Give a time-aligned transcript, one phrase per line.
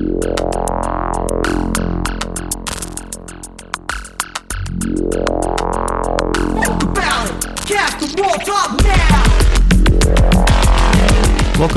[0.00, 0.20] Welcome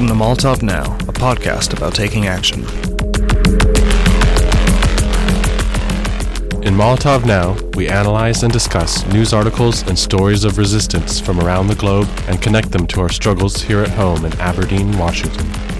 [0.07, 2.61] to Molotov Now, a podcast about taking action.
[6.63, 11.67] In Molotov Now, we analyze and discuss news articles and stories of resistance from around
[11.67, 15.72] the globe and connect them to our struggles here at home in Aberdeen, Washington.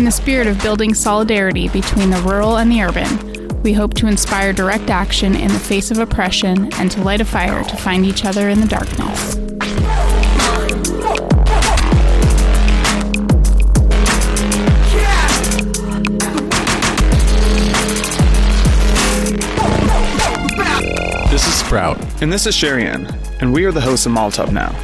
[0.00, 4.06] In the spirit of building solidarity between the rural and the urban, we hope to
[4.06, 8.06] inspire direct action in the face of oppression and to light a fire to find
[8.06, 9.34] each other in the darkness.
[21.30, 22.22] This is Sprout.
[22.22, 23.04] And this is Sherry-Ann,
[23.42, 24.74] and we are the hosts of Molotov Now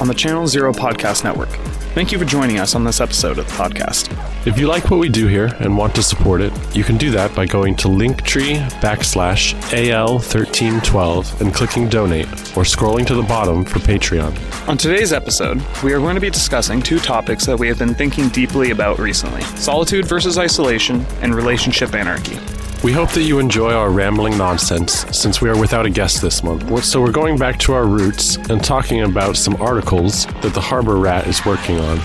[0.00, 1.50] on the Channel Zero Podcast Network.
[1.94, 4.33] Thank you for joining us on this episode of the podcast.
[4.46, 7.10] If you like what we do here and want to support it, you can do
[7.12, 13.64] that by going to linktree backslash AL1312 and clicking donate, or scrolling to the bottom
[13.64, 14.68] for Patreon.
[14.68, 17.94] On today's episode, we are going to be discussing two topics that we have been
[17.94, 22.38] thinking deeply about recently solitude versus isolation and relationship anarchy.
[22.82, 26.42] We hope that you enjoy our rambling nonsense since we are without a guest this
[26.42, 26.84] month.
[26.84, 30.96] So we're going back to our roots and talking about some articles that the Harbor
[30.96, 31.98] Rat is working on.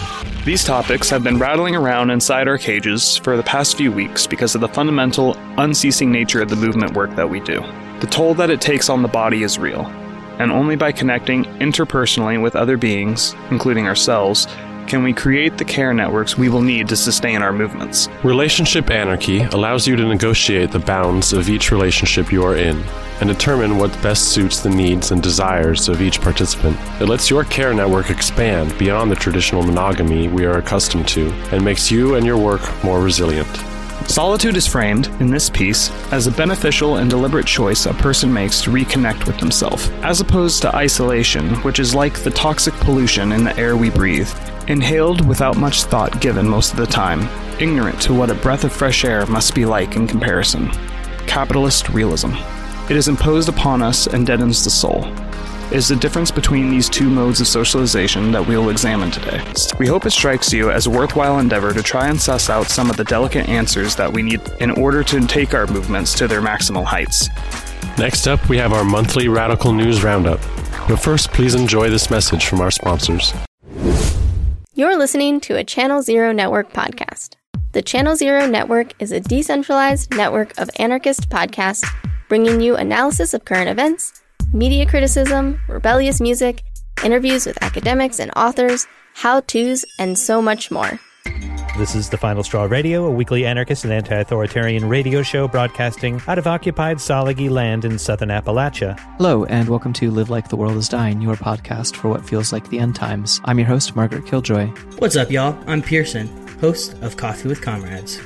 [0.50, 4.56] These topics have been rattling around inside our cages for the past few weeks because
[4.56, 7.62] of the fundamental, unceasing nature of the movement work that we do.
[8.00, 9.86] The toll that it takes on the body is real,
[10.40, 14.48] and only by connecting interpersonally with other beings, including ourselves,
[14.90, 18.10] can we create the care networks we will need to sustain our movements.
[18.24, 22.84] Relationship anarchy allows you to negotiate the bounds of each relationship you are in
[23.22, 26.76] and determine what best suits the needs and desires of each participant.
[27.00, 31.64] It lets your care network expand beyond the traditional monogamy we are accustomed to and
[31.64, 33.48] makes you and your work more resilient.
[34.08, 38.60] Solitude is framed, in this piece, as a beneficial and deliberate choice a person makes
[38.62, 43.44] to reconnect with themselves, as opposed to isolation, which is like the toxic pollution in
[43.44, 44.32] the air we breathe,
[44.70, 47.28] inhaled without much thought given most of the time,
[47.60, 50.70] ignorant to what a breath of fresh air must be like in comparison.
[51.28, 52.32] Capitalist realism.
[52.90, 55.06] It is imposed upon us and deadens the soul.
[55.72, 59.44] It is the difference between these two modes of socialization that we will examine today.
[59.78, 62.90] We hope it strikes you as a worthwhile endeavor to try and suss out some
[62.90, 66.42] of the delicate answers that we need in order to take our movements to their
[66.42, 67.30] maximal heights.
[67.98, 70.40] Next up, we have our monthly Radical News Roundup.
[70.88, 73.34] But first, please enjoy this message from our sponsors.
[74.80, 77.36] You're listening to a Channel Zero Network podcast.
[77.74, 81.86] The Channel Zero Network is a decentralized network of anarchist podcasts
[82.30, 84.22] bringing you analysis of current events,
[84.54, 86.64] media criticism, rebellious music,
[87.04, 90.98] interviews with academics and authors, how to's, and so much more.
[91.78, 96.22] This is The Final Straw Radio, a weekly anarchist and anti authoritarian radio show broadcasting
[96.28, 99.00] out of occupied Tsalagi land in southern Appalachia.
[99.18, 102.52] Hello, and welcome to Live Like the World is Dying, your podcast for what feels
[102.52, 103.40] like the end times.
[103.46, 104.68] I'm your host, Margaret Killjoy.
[104.98, 105.58] What's up, y'all?
[105.68, 106.28] I'm Pearson,
[106.60, 108.20] host of Coffee with Comrades.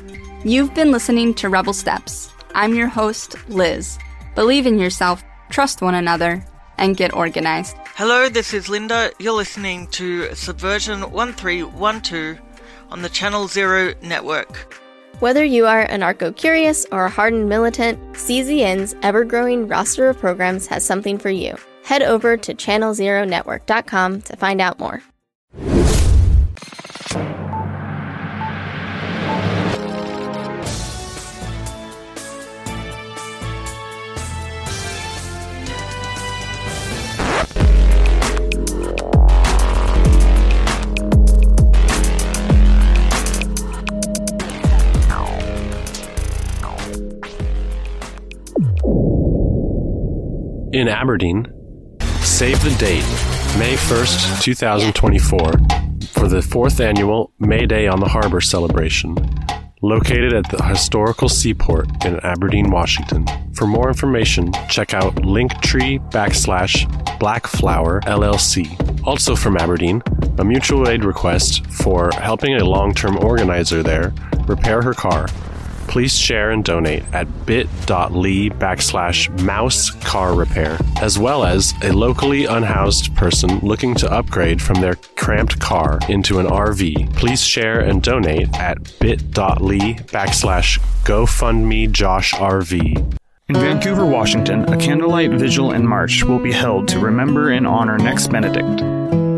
[0.43, 2.31] You've been listening to Rebel Steps.
[2.55, 3.99] I'm your host, Liz.
[4.33, 6.43] Believe in yourself, trust one another,
[6.79, 7.75] and get organized.
[7.95, 9.11] Hello, this is Linda.
[9.19, 12.52] You're listening to Subversion 1312
[12.93, 14.73] on the Channel Zero network.
[15.19, 20.67] Whether you are anarcho curious or a hardened militant, CZN's ever growing roster of programs
[20.67, 21.55] has something for you.
[21.83, 25.03] Head over to channelzeronetwork.com to find out more.
[50.83, 51.45] In Aberdeen,
[52.19, 53.05] save the date,
[53.57, 55.39] May 1st, 2024,
[56.07, 59.15] for the fourth annual May Day on the Harbor celebration,
[59.81, 63.25] located at the historical seaport in Aberdeen, Washington.
[63.53, 66.83] For more information, check out linktree backslash
[67.17, 68.67] blackflower LLC.
[69.07, 70.03] Also from Aberdeen,
[70.37, 74.13] a mutual aid request for helping a long-term organizer there
[74.47, 75.29] repair her car.
[75.93, 82.45] Please share and donate at bit.ly backslash mouse car repair, as well as a locally
[82.45, 87.15] unhoused person looking to upgrade from their cramped car into an RV.
[87.15, 93.19] Please share and donate at bit.ly backslash GoFundMe Josh RV.
[93.49, 97.99] In Vancouver, Washington, a candlelight vigil and march will be held to remember and honor
[97.99, 98.81] Next Benedict,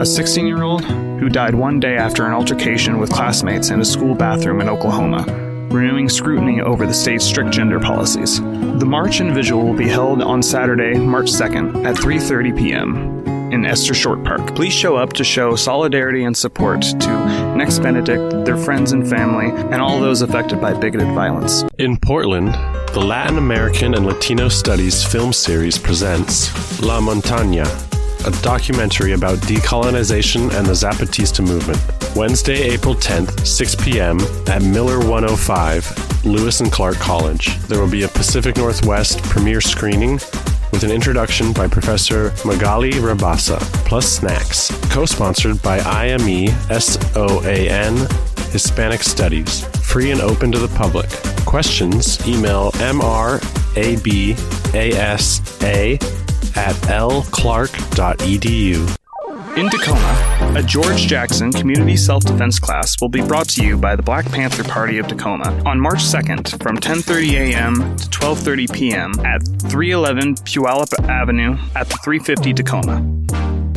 [0.02, 3.86] a 16 year old who died one day after an altercation with classmates in a
[3.86, 5.45] school bathroom in Oklahoma.
[5.76, 8.40] Renewing scrutiny over the state's strict gender policies.
[8.40, 13.52] The march and vigil will be held on Saturday, March 2nd at 3:30 p.m.
[13.52, 14.56] in Esther Short Park.
[14.56, 19.50] Please show up to show solidarity and support to Next Benedict, their friends and family,
[19.72, 21.64] and all those affected by bigoted violence.
[21.78, 22.54] In Portland,
[22.94, 26.50] the Latin American and Latino Studies film series presents
[26.82, 27.66] La Montaña,
[28.26, 31.80] a documentary about decolonization and the Zapatista movement.
[32.16, 34.20] Wednesday, April 10th, 6 p.m.
[34.48, 37.58] at Miller 105, Lewis and Clark College.
[37.68, 40.14] There will be a Pacific Northwest premiere screening
[40.72, 46.48] with an introduction by Professor Magali Rabasa, plus snacks, co sponsored by IME
[46.80, 48.08] SOAN
[48.52, 51.10] Hispanic Studies, free and open to the public.
[51.46, 53.40] Questions, email mrabasa
[56.56, 58.96] at lclark.edu.
[59.58, 64.04] In Tacoma, a George Jackson community self-defense class will be brought to you by the
[64.04, 67.96] Black Panther Party of Tacoma on March 2nd from 10:30 a.m.
[67.96, 69.14] to 12:30 p.m.
[69.26, 73.02] at 311 Puyallup Avenue at the 350 Tacoma.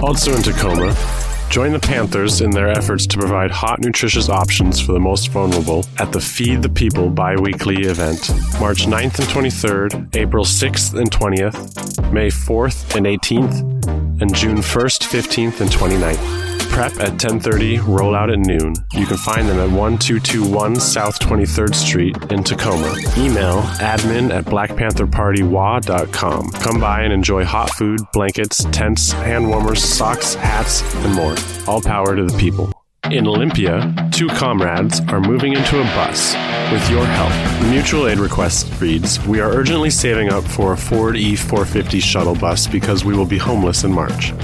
[0.03, 0.93] Also in Tacoma,
[1.49, 5.87] join the Panthers in their efforts to provide hot, nutritious options for the most vulnerable
[5.99, 8.31] at the Feed the People bi weekly event,
[8.61, 15.03] March 9th and 23rd, April 6th and 20th, May 4th and 18th, and June 1st,
[15.03, 16.48] 15th, and 29th.
[16.71, 18.75] Prep at 10:30, roll out at noon.
[18.93, 22.95] You can find them at 1221 South 23rd Street in Tacoma.
[23.17, 26.51] Email admin at blackpantherpartywa.com.
[26.51, 31.35] Come by and enjoy hot food, blankets, tents, hand warmers, socks, hats, and more.
[31.67, 32.73] All power to the people.
[33.11, 36.35] In Olympia, two comrades are moving into a bus
[36.71, 37.33] with your help.
[37.71, 42.67] Mutual aid request reads We are urgently saving up for a Ford E450 shuttle bus
[42.67, 44.35] because we will be homeless in March.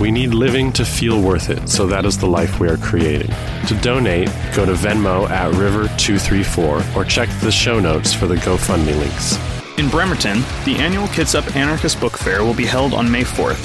[0.00, 3.28] We need living to feel worth it, so that is the life we are creating.
[3.66, 8.98] To donate, go to Venmo at River234 or check the show notes for the GoFundMe
[8.98, 9.36] links.
[9.78, 13.60] In Bremerton, the annual Kitsap Anarchist Book Fair will be held on May 4th.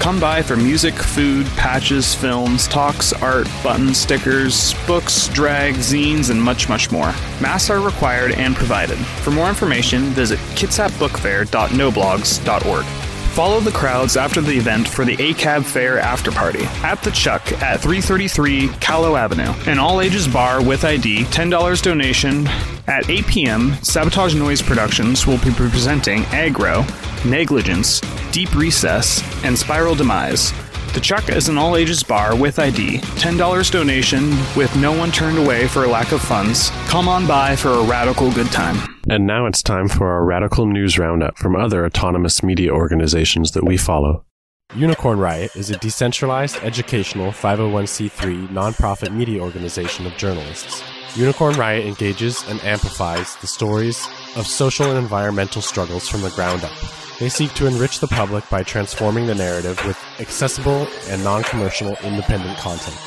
[0.00, 6.42] Come by for music, food, patches, films, talks, art, buttons, stickers, books, drag, zines, and
[6.42, 7.12] much, much more.
[7.42, 8.96] Masks are required and provided.
[8.96, 13.07] For more information, visit kitsapbookfair.noblogs.org.
[13.38, 17.52] Follow the crowds after the event for the ACAB Fair after party at the Chuck
[17.62, 19.52] at 333 Callow Avenue.
[19.70, 22.48] An all ages bar with ID, $10 donation.
[22.88, 26.84] At 8 p.m., Sabotage Noise Productions will be presenting Aggro,
[27.24, 28.00] Negligence,
[28.32, 30.52] Deep Recess, and Spiral Demise.
[30.92, 35.38] The Chuck is an all ages bar with ID, $10 donation with no one turned
[35.38, 36.70] away for a lack of funds.
[36.88, 38.97] Come on by for a radical good time.
[39.10, 43.64] And now it's time for our radical news roundup from other autonomous media organizations that
[43.64, 44.26] we follow.
[44.74, 50.82] Unicorn Riot is a decentralized, educational 501c3 nonprofit media organization of journalists.
[51.16, 54.06] Unicorn Riot engages and amplifies the stories
[54.36, 56.72] of social and environmental struggles from the ground up.
[57.18, 61.96] They seek to enrich the public by transforming the narrative with accessible and non commercial
[62.04, 62.98] independent content.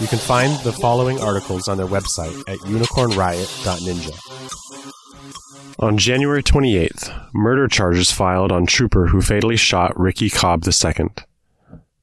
[0.00, 5.01] You can find the following articles on their website at unicornriot.ninja.
[5.78, 11.08] On January 28th, murder charges filed on trooper who fatally shot Ricky Cobb II.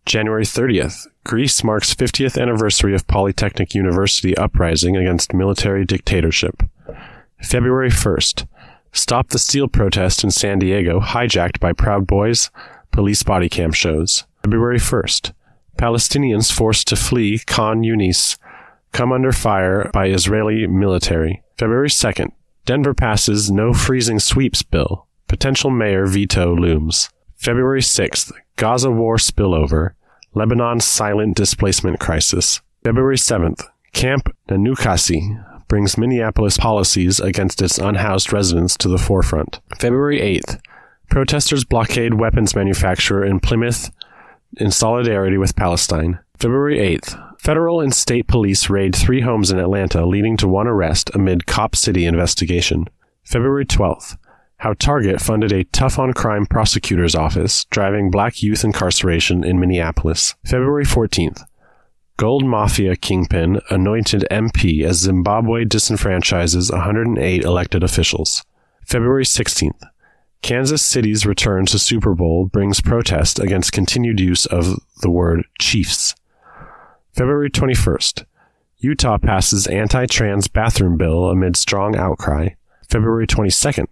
[0.06, 6.64] January 30th, Greece marks 50th anniversary of Polytechnic University uprising against military dictatorship.
[7.42, 8.48] February 1st,
[8.92, 12.50] Stop the Steal protest in San Diego hijacked by Proud Boys,
[12.92, 14.26] police body cam shows.
[14.44, 15.34] February 1st,
[15.78, 18.38] Palestinians forced to flee Khan Yunis
[18.92, 21.44] come under fire by Israeli military.
[21.58, 22.32] February 2nd,
[22.70, 25.08] Denver passes no freezing sweeps bill.
[25.28, 27.10] Potential mayor veto looms.
[27.36, 29.94] February 6th, Gaza war spillover.
[30.36, 32.62] Lebanon's silent displacement crisis.
[32.84, 39.62] February 7th, Camp Nenookaasi brings Minneapolis policies against its unhoused residents to the forefront.
[39.80, 40.62] February 8th,
[41.10, 43.90] protesters blockade weapons manufacturer in Plymouth
[44.58, 46.20] in solidarity with Palestine.
[46.38, 51.10] February 8th, federal and state police raid three homes in Atlanta, leading to one arrest
[51.14, 52.88] amid Cop City investigation.
[53.24, 54.18] February 12th,
[54.58, 60.36] how Target funded a tough on crime prosecutor's office, driving black youth incarceration in Minneapolis.
[60.46, 61.44] February 14th,
[62.18, 68.44] Gold Mafia kingpin anointed MP as Zimbabwe disenfranchises 108 elected officials.
[68.86, 69.80] February 16th,
[70.42, 76.16] Kansas City's return to Super Bowl brings protest against continued use of the word Chiefs.
[77.20, 78.24] February 21st,
[78.78, 82.48] Utah passes anti trans bathroom bill amid strong outcry.
[82.90, 83.88] February 22nd,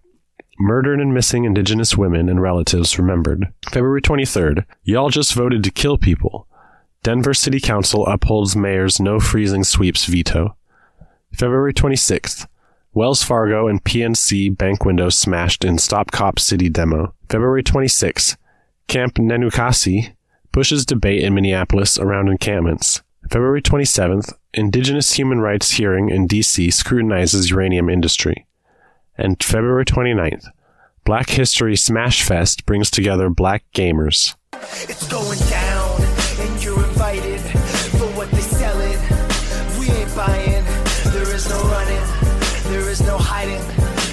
[0.58, 3.52] murdered and missing Indigenous women and relatives remembered.
[3.70, 6.48] February 23rd, y'all just voted to kill people.
[7.02, 10.56] Denver City Council upholds mayor's no freezing sweeps veto.
[11.30, 12.46] February 26th,
[12.94, 17.12] Wells Fargo and PNC bank windows smashed in Stop Cop City demo.
[17.28, 18.38] February 26th.
[18.86, 20.14] Camp Nenookaasi
[20.50, 23.02] pushes debate in Minneapolis around encampments.
[23.30, 24.32] February 27th.
[24.54, 26.70] Indigenous Human Rights hearing in D.C.
[26.70, 28.46] scrutinizes uranium industry.
[29.16, 30.46] And February 29th.
[31.04, 34.34] Black History Smash Fest brings together black gamers.
[34.52, 36.00] It's going down,
[36.38, 37.40] and you're invited
[37.98, 38.38] for what they.
[39.78, 40.64] We ain't buying,
[41.12, 42.04] there is no running,
[42.70, 43.62] there is no hiding,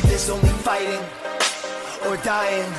[0.07, 1.03] there's only fighting
[2.07, 2.71] or dying.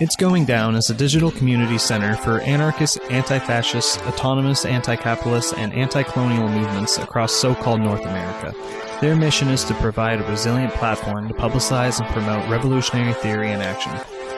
[0.00, 5.54] It's Going Down is a digital community center for anarchist, anti fascist, autonomous, anti capitalist,
[5.54, 8.54] and anti colonial movements across so called North America.
[9.00, 13.60] Their mission is to provide a resilient platform to publicize and promote revolutionary theory and
[13.60, 13.90] action.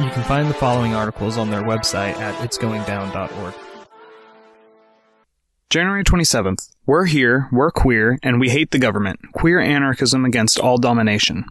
[0.03, 3.53] You can find the following articles on their website at itsgoingdown.org.
[5.69, 6.71] January 27th.
[6.87, 9.21] We're here, we're queer, and we hate the government.
[9.35, 11.45] Queer anarchism against all domination.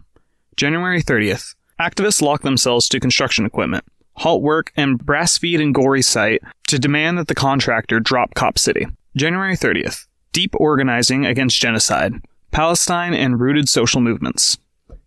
[0.56, 1.54] January 30th.
[1.80, 3.84] Activists lock themselves to construction equipment,
[4.20, 8.86] halt work, and Brasfield and Gorrie site to demand that the contractor drop Cop City.
[9.16, 10.06] January 30th.
[10.32, 12.14] Deep organizing against genocide,
[12.50, 14.58] Palestine, and rooted social movements.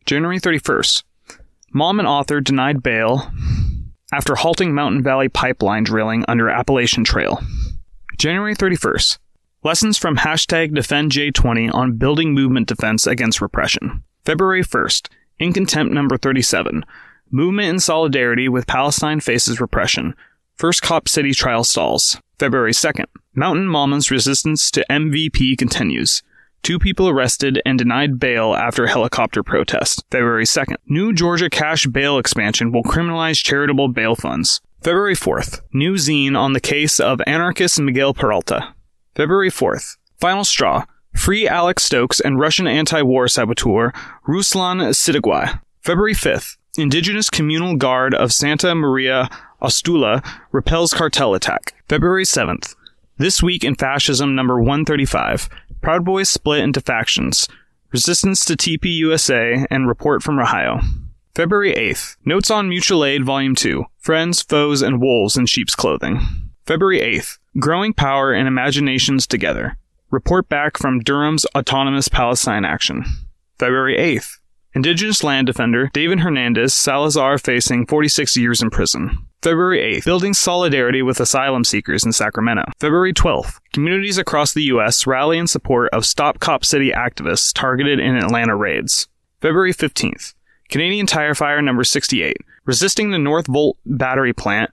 [0.06, 1.04] January 31st.
[1.72, 3.32] Mom and author denied bail
[4.12, 7.42] after halting Mountain Valley pipeline drilling under Appalachian Trail.
[8.18, 9.20] January 31st.
[9.64, 14.04] Lessons from hashtag DefendJ20 on building movement defense against repression.
[14.26, 15.08] February 1st.
[15.40, 16.84] In Contempt number 37.
[17.36, 20.14] Movement in solidarity with Palestine faces repression.
[20.56, 22.22] First Cop City trial stalls.
[22.38, 23.06] February 2nd.
[23.34, 26.22] Mountain Mama's resistance to MVP continues.
[26.62, 30.04] Two people arrested and denied bail after helicopter protest.
[30.12, 30.76] February 2nd.
[30.86, 34.62] New Georgia cash bail expansion will criminalize charitable bail funds.
[34.84, 35.62] February 4th.
[35.74, 38.76] New zine on the case of anarchist Miguel Peralta.
[39.16, 39.98] February 4th.
[40.20, 40.86] Final straw.
[41.16, 43.92] Free Alex Stokes and Russian anti-war saboteur
[44.28, 45.60] Ruslan Siddiqi.
[45.82, 46.58] February 5th.
[46.76, 49.30] Indigenous Communal Guard of Santa Maria
[49.62, 51.76] Ostula repels cartel attack.
[51.88, 52.74] February 7th.
[53.20, 55.50] This week in fascism number 135.
[55.82, 57.48] Proud Boys split into factions.
[57.92, 60.80] Resistance to TPUSA and report from Ohio.
[61.36, 62.16] February 8th.
[62.26, 63.86] Notes on Mutual Aid Volume 2.
[64.00, 66.22] Friends, Foes, and Wolves in Sheep's Clothing.
[66.66, 67.38] February 8th.
[67.60, 69.78] Growing Power and Imaginations Together.
[70.10, 73.06] Report back from Durham's Autonomous Palestine Action.
[73.60, 74.40] February 8th.
[74.76, 79.28] Indigenous land defender David Hernandez Salazar facing 46 years in prison.
[79.44, 80.06] February 8th.
[80.06, 82.64] Building solidarity with asylum seekers in Sacramento.
[82.80, 83.60] February 12th.
[83.72, 85.06] Communities across the U.S.
[85.06, 89.08] rally in support of Stop Cop City activists targeted in Atlanta raids.
[89.42, 90.34] February 15th.
[90.70, 92.36] Canadian Tire Fire number 68.
[92.66, 94.72] Resisting the Northvolt battery plant.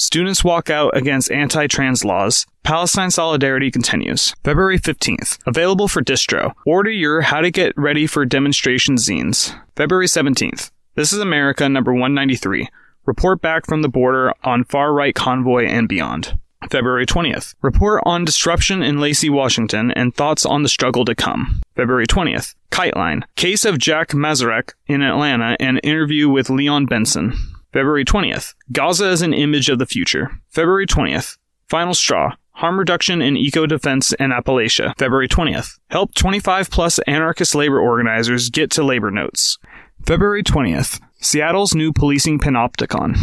[0.00, 2.46] Students walk out against anti trans laws.
[2.62, 4.34] Palestine solidarity continues.
[4.42, 5.36] February 15th.
[5.46, 6.54] Available for distro.
[6.64, 9.54] Order your How to Get Ready for Demonstration zines.
[9.76, 10.70] February 17th.
[10.94, 12.66] This is America number 193.
[13.04, 16.38] Report back from the border on far right convoy and beyond.
[16.70, 17.54] February 20th.
[17.60, 21.60] Report on disruption in Lacey, Washington, and thoughts on the struggle to come.
[21.76, 22.54] February 20th.
[22.70, 23.22] Kiteline.
[23.36, 27.34] Case of Jack Mazurek in Atlanta and interview with Leon Benson.
[27.72, 28.54] February 20th.
[28.72, 30.30] Gaza as an image of the future.
[30.48, 31.38] February 20th.
[31.68, 32.34] Final straw.
[32.52, 34.92] Harm reduction in eco defense in Appalachia.
[34.98, 35.78] February 20th.
[35.88, 39.56] Help 25 plus anarchist labor organizers get to labor notes.
[40.04, 41.00] February 20th.
[41.20, 43.16] Seattle's new policing panopticon.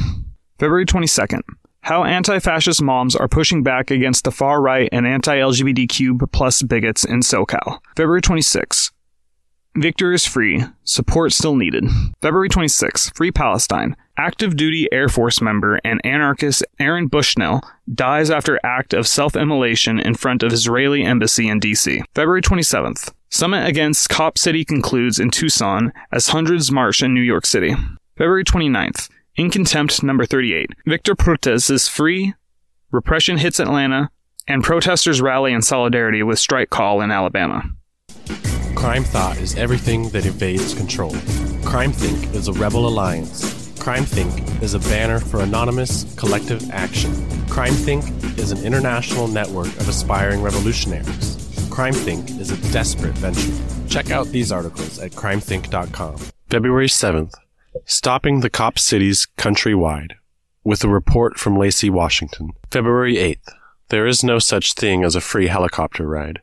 [0.59, 1.41] February 22nd.
[1.81, 6.61] How anti fascist moms are pushing back against the far right and anti LGBTQ plus
[6.63, 7.79] bigots in SoCal.
[7.95, 8.91] February 26th.
[9.77, 10.65] Victor is free.
[10.85, 11.85] Support still needed.
[12.19, 13.95] February 26, Free Palestine.
[14.17, 17.61] Active duty Air Force member and anarchist Aaron Bushnell
[17.93, 22.01] dies after act of self immolation in front of Israeli embassy in DC.
[22.15, 23.13] February 27th.
[23.29, 27.75] Summit against Cop City concludes in Tucson as hundreds march in New York City.
[28.17, 29.09] February 29th.
[29.35, 30.71] In Contempt number 38.
[30.87, 32.33] Victor Puertas is free.
[32.89, 34.09] Repression hits Atlanta.
[34.47, 37.69] And protesters rally in solidarity with strike call in Alabama.
[38.77, 41.09] Crime Thought is everything that evades control.
[41.65, 43.71] CrimethInc is a rebel alliance.
[43.79, 47.11] CrimethInc is a banner for anonymous, collective action.
[47.47, 51.37] CrimethInc is an international network of aspiring revolutionaries.
[51.71, 53.51] CrimethInc is a desperate venture.
[53.89, 56.17] Check out these articles at crimethinc.com.
[56.51, 57.33] February 7th.
[57.85, 60.11] Stopping the Cop Cities Countrywide.
[60.63, 62.51] With a report from Lacey, Washington.
[62.69, 63.51] February 8th.
[63.89, 66.41] There is no such thing as a free helicopter ride.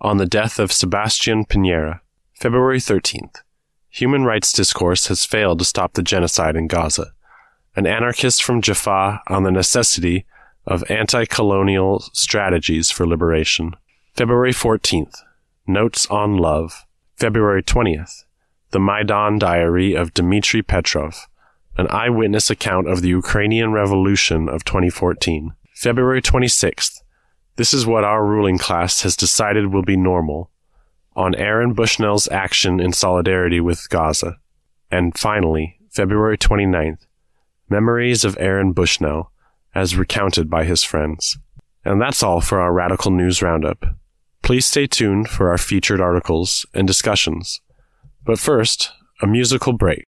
[0.00, 2.00] On the death of Sebastian Pinera.
[2.34, 3.42] February 13th.
[3.90, 7.12] Human rights discourse has failed to stop the genocide in Gaza.
[7.74, 10.24] An anarchist from Jaffa on the necessity
[10.66, 13.74] of anti colonial strategies for liberation.
[14.14, 15.22] February 14th.
[15.66, 16.84] Notes on Love.
[17.18, 18.22] February 20th,
[18.70, 21.26] the Maidan Diary of Dmitry Petrov,
[21.76, 25.54] an eyewitness account of the Ukrainian Revolution of 2014.
[25.74, 26.97] February 26th,
[27.58, 30.48] this is what our ruling class has decided will be normal,
[31.16, 34.36] on Aaron Bushnell's action in solidarity with Gaza.
[34.92, 37.06] And finally, February 29th,
[37.68, 39.32] Memories of Aaron Bushnell,
[39.74, 41.36] as recounted by his friends.
[41.84, 43.84] And that's all for our Radical News Roundup.
[44.44, 47.60] Please stay tuned for our featured articles and discussions.
[48.24, 50.07] But first, a musical break.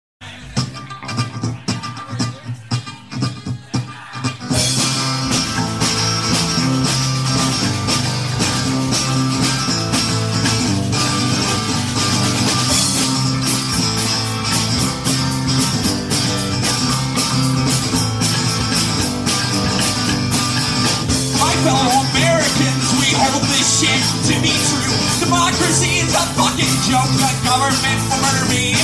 [26.88, 27.12] Joke.
[27.12, 28.79] The government will murder me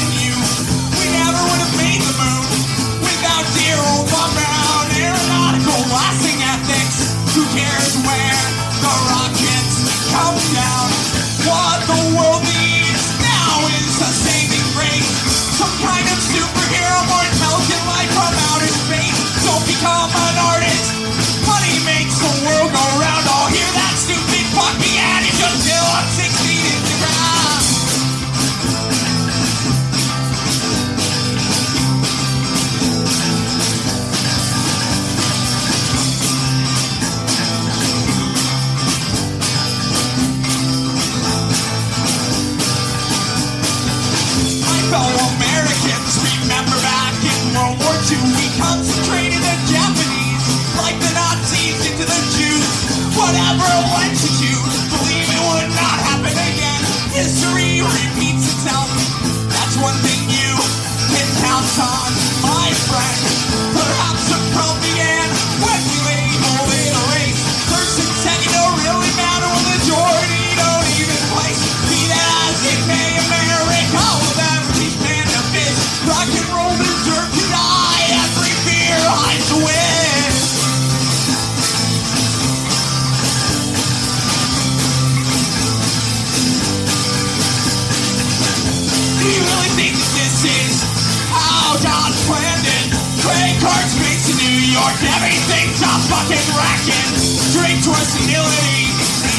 [94.76, 97.08] York, everything's a fucking racket.
[97.56, 98.84] Drink to senility,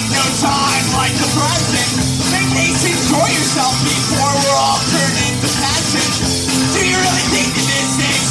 [0.09, 1.89] no time like the present.
[2.33, 6.17] Make haste, enjoy yourself before we're all turned into peasants.
[6.73, 8.25] Do you really think that this is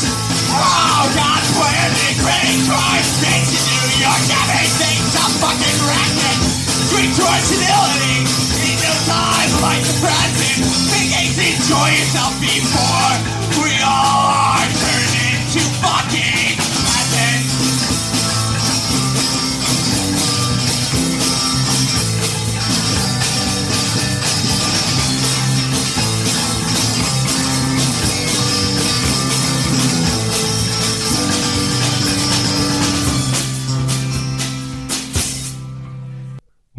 [0.51, 2.14] how God planned it?
[2.19, 6.38] Credit cards based in New York, everything's a fucking racket.
[6.90, 8.27] Drink to senility,
[8.83, 10.59] no time like the present.
[10.90, 12.35] Make haste, enjoy yourself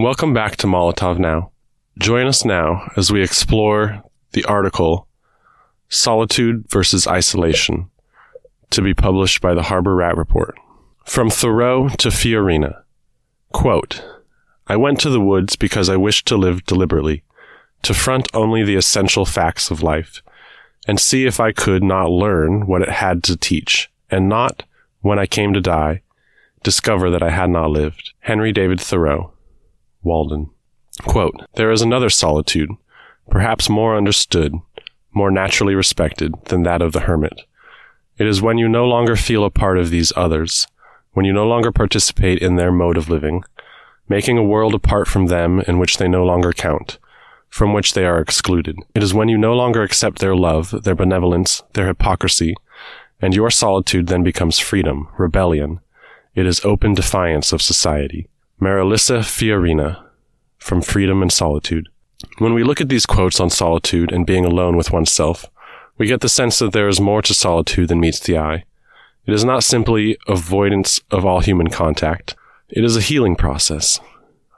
[0.07, 1.51] Welcome back to Molotov Now.
[1.97, 5.05] Join us now as we explore the article
[5.89, 7.89] Solitude versus Isolation
[8.69, 10.55] to be published by the Harbor Rat Report.
[11.03, 12.83] From Thoreau to Fiorina.
[13.51, 14.01] Quote,
[14.65, 17.25] I went to the woods because I wished to live deliberately,
[17.81, 20.23] to front only the essential facts of life,
[20.87, 24.63] and see if I could not learn what it had to teach, and not,
[25.01, 26.01] when I came to die,
[26.63, 28.13] discover that I had not lived.
[28.21, 29.33] Henry David Thoreau.
[30.07, 30.49] Walden.
[31.03, 32.71] Quote, There is another solitude,
[33.29, 34.53] perhaps more understood,
[35.13, 37.41] more naturally respected than that of the hermit.
[38.17, 40.65] It is when you no longer feel a part of these others,
[41.11, 43.43] when you no longer participate in their mode of living,
[44.09, 46.97] making a world apart from them in which they no longer count,
[47.49, 48.77] from which they are excluded.
[48.95, 52.55] It is when you no longer accept their love, their benevolence, their hypocrisy,
[53.21, 55.79] and your solitude then becomes freedom, rebellion.
[56.35, 58.29] It is open defiance of society.
[58.59, 60.03] Marilissa Fiorina,
[60.57, 61.89] from Freedom and Solitude.
[62.39, 65.45] When we look at these quotes on solitude and being alone with oneself,
[65.99, 68.63] we get the sense that there is more to solitude than meets the eye.
[69.27, 72.35] It is not simply avoidance of all human contact.
[72.67, 73.99] It is a healing process,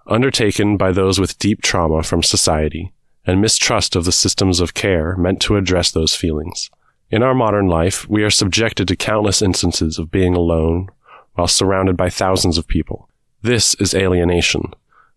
[0.07, 2.93] undertaken by those with deep trauma from society
[3.25, 6.69] and mistrust of the systems of care meant to address those feelings.
[7.11, 10.87] In our modern life, we are subjected to countless instances of being alone
[11.33, 13.09] while surrounded by thousands of people.
[13.41, 14.73] This is alienation,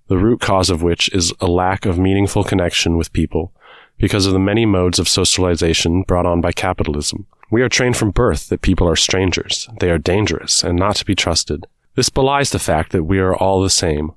[0.06, 3.52] the root cause of which is a lack of meaningful connection with people
[3.98, 7.26] because of the many modes of socialization brought on by capitalism.
[7.50, 11.04] We are trained from birth that people are strangers, they are dangerous, and not to
[11.04, 11.66] be trusted.
[11.94, 14.12] This belies the fact that we are all the same,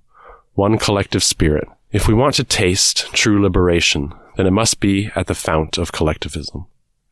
[0.53, 1.67] one collective spirit.
[1.91, 5.91] If we want to taste true liberation, then it must be at the fount of
[5.91, 6.67] collectivism.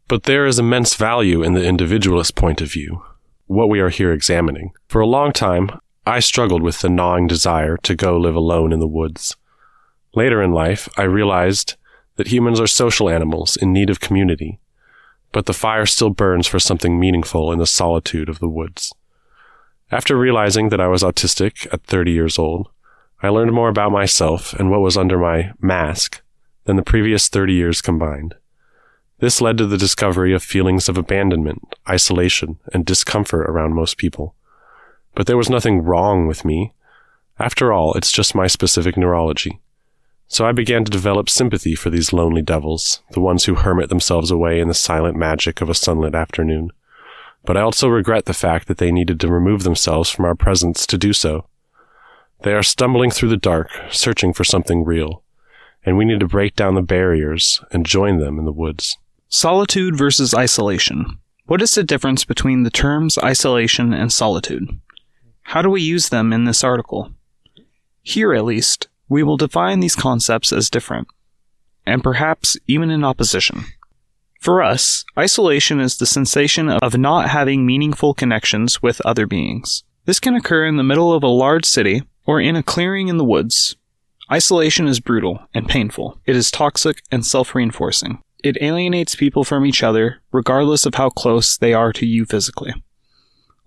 [0.08, 3.04] But there is immense value in the individualist point of view,
[3.48, 4.72] what we are here examining.
[4.88, 8.80] For a long time, I struggled with the gnawing desire to go live alone in
[8.80, 9.38] the woods.
[10.14, 11.76] Later in life, I realized
[12.18, 14.60] that humans are social animals in need of community,
[15.32, 18.94] but the fire still burns for something meaningful in the solitude of the woods.
[19.92, 22.68] After realizing that I was autistic at 30 years old,
[23.22, 26.22] I learned more about myself and what was under my mask
[26.66, 28.36] than the previous 30 years combined.
[29.20, 34.36] This led to the discovery of feelings of abandonment, isolation, and discomfort around most people.
[35.16, 36.74] But there was nothing wrong with me.
[37.40, 39.60] After all, it's just my specific neurology.
[40.28, 44.32] So I began to develop sympathy for these lonely devils, the ones who hermit themselves
[44.32, 46.72] away in the silent magic of a sunlit afternoon.
[47.46, 50.88] But I also regret the fact that they needed to remove themselves from our presence
[50.88, 51.46] to do so.
[52.42, 55.24] They are stumbling through the dark, searching for something real,
[55.86, 58.98] and we need to break down the barriers and join them in the woods.
[59.30, 61.20] Solitude versus isolation.
[61.46, 64.80] What is the difference between the terms isolation and solitude?
[65.44, 67.12] How do we use them in this article?
[68.02, 71.08] Here, at least, we will define these concepts as different,
[71.86, 73.66] and perhaps even in opposition.
[74.40, 79.84] For us, isolation is the sensation of not having meaningful connections with other beings.
[80.06, 83.18] This can occur in the middle of a large city or in a clearing in
[83.18, 83.78] the woods.
[84.32, 86.20] Isolation is brutal and painful.
[86.26, 88.20] It is toxic and self reinforcing.
[88.44, 92.74] It alienates people from each other, regardless of how close they are to you physically.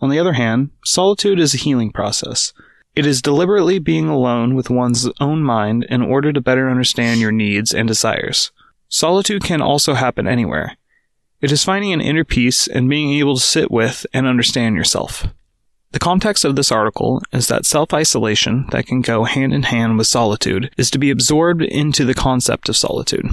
[0.01, 2.53] On the other hand, solitude is a healing process.
[2.95, 7.33] It is deliberately being alone with one's own mind in order to better understand your
[7.33, 8.51] needs and desires.
[8.89, 10.77] Solitude can also happen anywhere.
[11.41, 15.27] It is finding an inner peace and being able to sit with and understand yourself.
[15.93, 19.99] The context of this article is that self isolation that can go hand in hand
[19.99, 23.27] with solitude is to be absorbed into the concept of solitude.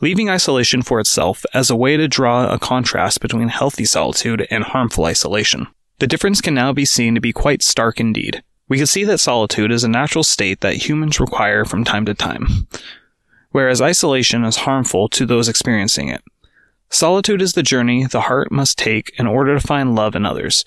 [0.00, 4.64] Leaving isolation for itself as a way to draw a contrast between healthy solitude and
[4.64, 5.66] harmful isolation.
[6.02, 8.42] The difference can now be seen to be quite stark indeed.
[8.68, 12.12] We can see that solitude is a natural state that humans require from time to
[12.12, 12.66] time,
[13.52, 16.20] whereas isolation is harmful to those experiencing it.
[16.90, 20.64] Solitude is the journey the heart must take in order to find love in others.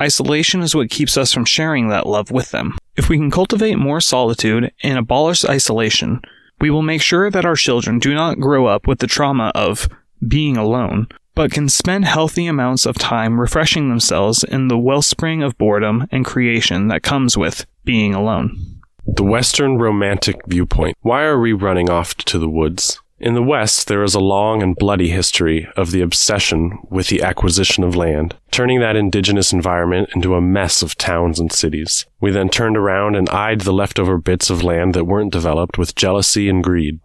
[0.00, 2.78] Isolation is what keeps us from sharing that love with them.
[2.94, 6.22] If we can cultivate more solitude and abolish isolation,
[6.60, 9.88] we will make sure that our children do not grow up with the trauma of
[10.28, 15.56] being alone, but can spend healthy amounts of time refreshing themselves in the wellspring of
[15.56, 18.80] boredom and creation that comes with being alone.
[19.06, 20.96] The Western Romantic Viewpoint.
[21.02, 23.00] Why are we running off to the woods?
[23.20, 27.22] In the West, there is a long and bloody history of the obsession with the
[27.22, 32.04] acquisition of land, turning that indigenous environment into a mess of towns and cities.
[32.20, 35.94] We then turned around and eyed the leftover bits of land that weren't developed with
[35.94, 36.98] jealousy and greed.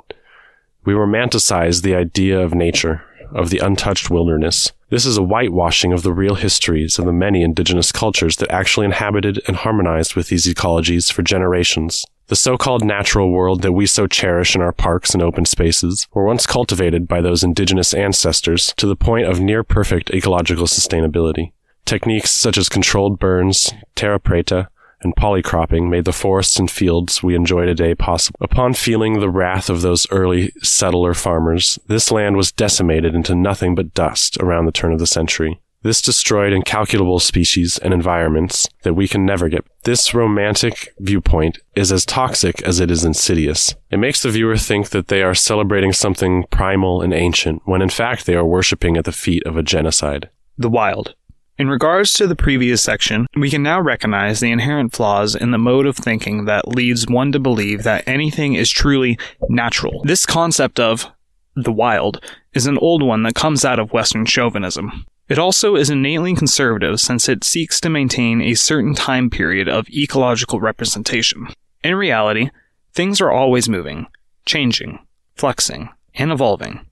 [0.85, 4.71] We romanticized the idea of nature, of the untouched wilderness.
[4.89, 8.85] This is a whitewashing of the real histories of the many indigenous cultures that actually
[8.85, 12.05] inhabited and harmonized with these ecologies for generations.
[12.27, 16.25] The so-called natural world that we so cherish in our parks and open spaces were
[16.25, 21.51] once cultivated by those indigenous ancestors to the point of near perfect ecological sustainability.
[21.85, 24.67] Techniques such as controlled burns, terra preta,
[25.03, 28.37] and polycropping made the forests and fields we enjoy today possible.
[28.41, 33.75] Upon feeling the wrath of those early settler farmers, this land was decimated into nothing
[33.75, 35.59] but dust around the turn of the century.
[35.83, 39.65] This destroyed incalculable species and environments that we can never get.
[39.83, 43.75] This romantic viewpoint is as toxic as it is insidious.
[43.91, 47.89] It makes the viewer think that they are celebrating something primal and ancient, when in
[47.89, 50.29] fact they are worshipping at the feet of a genocide.
[50.57, 51.15] The wild.
[51.59, 55.59] In regards to the previous section, we can now recognize the inherent flaws in the
[55.59, 60.01] mode of thinking that leads one to believe that anything is truly natural.
[60.03, 61.11] This concept of
[61.55, 65.05] the wild is an old one that comes out of Western chauvinism.
[65.29, 69.87] It also is innately conservative since it seeks to maintain a certain time period of
[69.89, 71.47] ecological representation.
[71.83, 72.49] In reality,
[72.93, 74.07] things are always moving,
[74.47, 74.97] changing,
[75.35, 76.85] flexing, and evolving.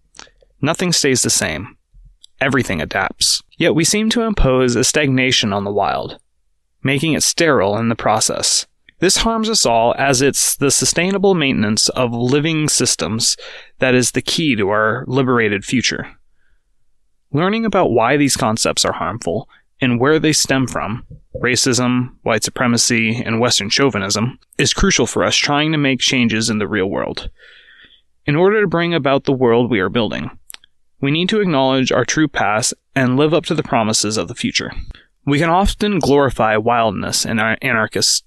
[0.62, 1.78] Nothing stays the same.
[2.40, 3.42] Everything adapts.
[3.62, 6.18] Yet we seem to impose a stagnation on the wild,
[6.82, 8.66] making it sterile in the process.
[8.98, 13.38] This harms us all as it's the sustainable maintenance of living systems
[13.78, 16.12] that is the key to our liberated future.
[17.32, 19.48] Learning about why these concepts are harmful
[19.80, 21.06] and where they stem from,
[21.40, 26.58] racism, white supremacy, and Western chauvinism, is crucial for us trying to make changes in
[26.58, 27.30] the real world.
[28.26, 30.32] In order to bring about the world we are building,
[31.02, 34.36] we need to acknowledge our true past and live up to the promises of the
[34.36, 34.72] future.
[35.26, 38.26] We can often glorify wildness in our anarchist.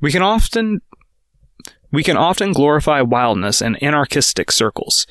[0.00, 0.82] We can often
[1.90, 5.06] we can often glorify wildness in anarchistic circles.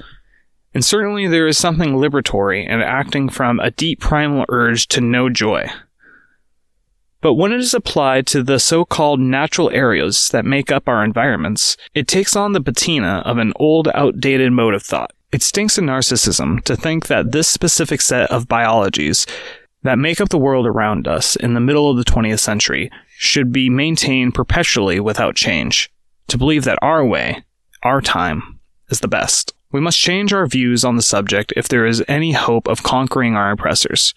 [0.74, 5.30] And certainly there is something liberatory in acting from a deep primal urge to know
[5.30, 5.69] joy.
[7.23, 11.05] But when it is applied to the so called natural areas that make up our
[11.05, 15.13] environments, it takes on the patina of an old, outdated mode of thought.
[15.31, 19.25] It stinks of narcissism to think that this specific set of biologies
[19.83, 23.53] that make up the world around us in the middle of the 20th century should
[23.53, 25.89] be maintained perpetually without change.
[26.27, 27.45] To believe that our way,
[27.83, 28.59] our time,
[28.89, 29.53] is the best.
[29.71, 33.38] We must change our views on the subject if there is any hope of conquering
[33.38, 34.13] our oppressors.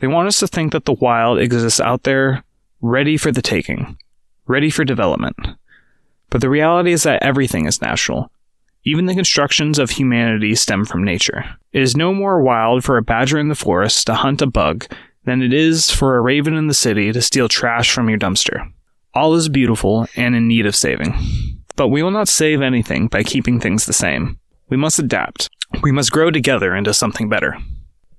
[0.00, 2.42] They want us to think that the wild exists out there,
[2.80, 3.98] ready for the taking,
[4.46, 5.36] ready for development.
[6.30, 8.30] But the reality is that everything is natural.
[8.84, 11.44] Even the constructions of humanity stem from nature.
[11.72, 14.86] It is no more wild for a badger in the forest to hunt a bug
[15.24, 18.72] than it is for a raven in the city to steal trash from your dumpster.
[19.12, 21.12] All is beautiful and in need of saving.
[21.76, 24.38] But we will not save anything by keeping things the same.
[24.70, 25.50] We must adapt.
[25.82, 27.58] We must grow together into something better.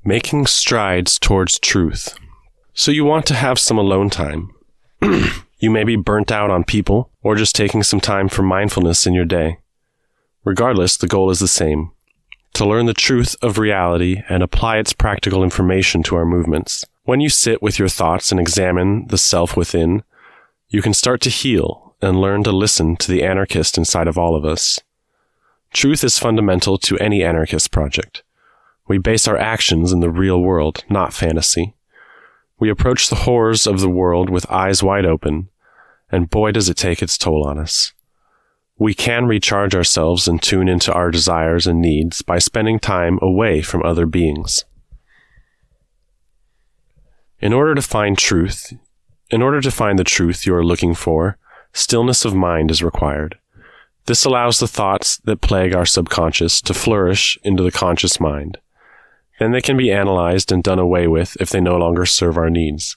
[0.04, 2.18] Making strides towards truth.
[2.74, 4.50] So you want to have some alone time.
[5.60, 9.14] you may be burnt out on people, or just taking some time for mindfulness in
[9.14, 9.60] your day.
[10.44, 11.92] Regardless, the goal is the same
[12.54, 16.86] to learn the truth of reality and apply its practical information to our movements.
[17.04, 20.04] When you sit with your thoughts and examine the self within,
[20.70, 24.36] you can start to heal and learn to listen to the anarchist inside of all
[24.36, 24.80] of us.
[25.74, 28.24] Truth is fundamental to any anarchist project.
[28.92, 31.76] We base our actions in the real world, not fantasy.
[32.60, 35.48] We approach the horrors of the world with eyes wide open,
[36.12, 37.94] and boy does it take its toll on us.
[38.78, 43.62] We can recharge ourselves and tune into our desires and needs by spending time away
[43.62, 44.66] from other beings.
[47.40, 48.74] In order to find truth,
[49.30, 51.38] in order to find the truth you are looking for,
[51.72, 53.38] stillness of mind is required.
[54.08, 58.58] This allows the thoughts that plague our subconscious to flourish into the conscious mind.
[59.42, 62.52] Then they can be analyzed and done away with if they no longer serve our
[62.52, 62.96] needs.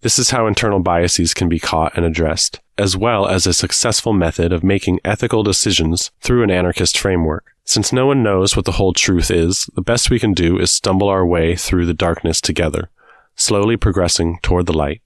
[0.00, 4.12] This is how internal biases can be caught and addressed, as well as a successful
[4.12, 7.54] method of making ethical decisions through an anarchist framework.
[7.64, 10.72] Since no one knows what the whole truth is, the best we can do is
[10.72, 12.90] stumble our way through the darkness together,
[13.36, 15.00] slowly progressing toward the light,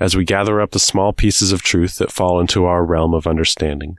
[0.00, 3.26] as we gather up the small pieces of truth that fall into our realm of
[3.26, 3.98] understanding.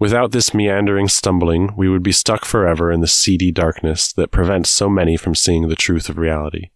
[0.00, 4.70] Without this meandering stumbling, we would be stuck forever in the seedy darkness that prevents
[4.70, 6.70] so many from seeing the truth of reality.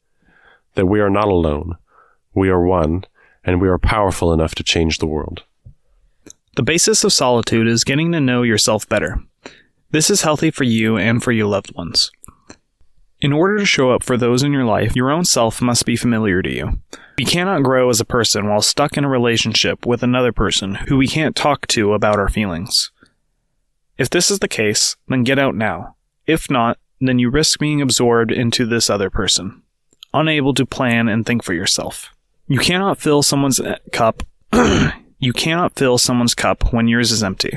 [0.74, 1.78] That we are not alone.
[2.34, 3.06] We are one,
[3.42, 5.42] and we are powerful enough to change the world.
[6.56, 9.18] The basis of solitude is getting to know yourself better.
[9.90, 12.10] This is healthy for you and for your loved ones.
[13.22, 15.96] In order to show up for those in your life, your own self must be
[15.96, 16.78] familiar to you.
[17.16, 20.98] We cannot grow as a person while stuck in a relationship with another person who
[20.98, 22.90] we can't talk to about our feelings.
[23.96, 25.96] If this is the case, then get out now.
[26.26, 29.62] If not, then you risk being absorbed into this other person,
[30.12, 32.10] unable to plan and think for yourself.
[32.48, 34.22] You cannot fill someone's eh, cup.
[35.18, 37.56] you cannot fill someone's cup when yours is empty.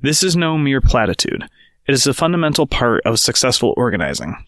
[0.00, 1.44] This is no mere platitude.
[1.86, 4.44] It is a fundamental part of successful organizing.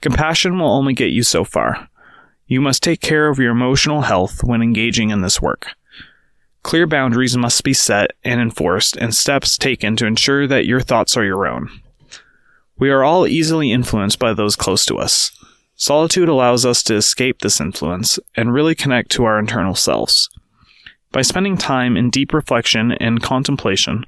[0.00, 1.88] Compassion will only get you so far.
[2.46, 5.68] You must take care of your emotional health when engaging in this work.
[6.64, 11.14] Clear boundaries must be set and enforced, and steps taken to ensure that your thoughts
[11.14, 11.68] are your own.
[12.78, 15.30] We are all easily influenced by those close to us.
[15.76, 20.30] Solitude allows us to escape this influence and really connect to our internal selves.
[21.12, 24.04] By spending time in deep reflection and contemplation,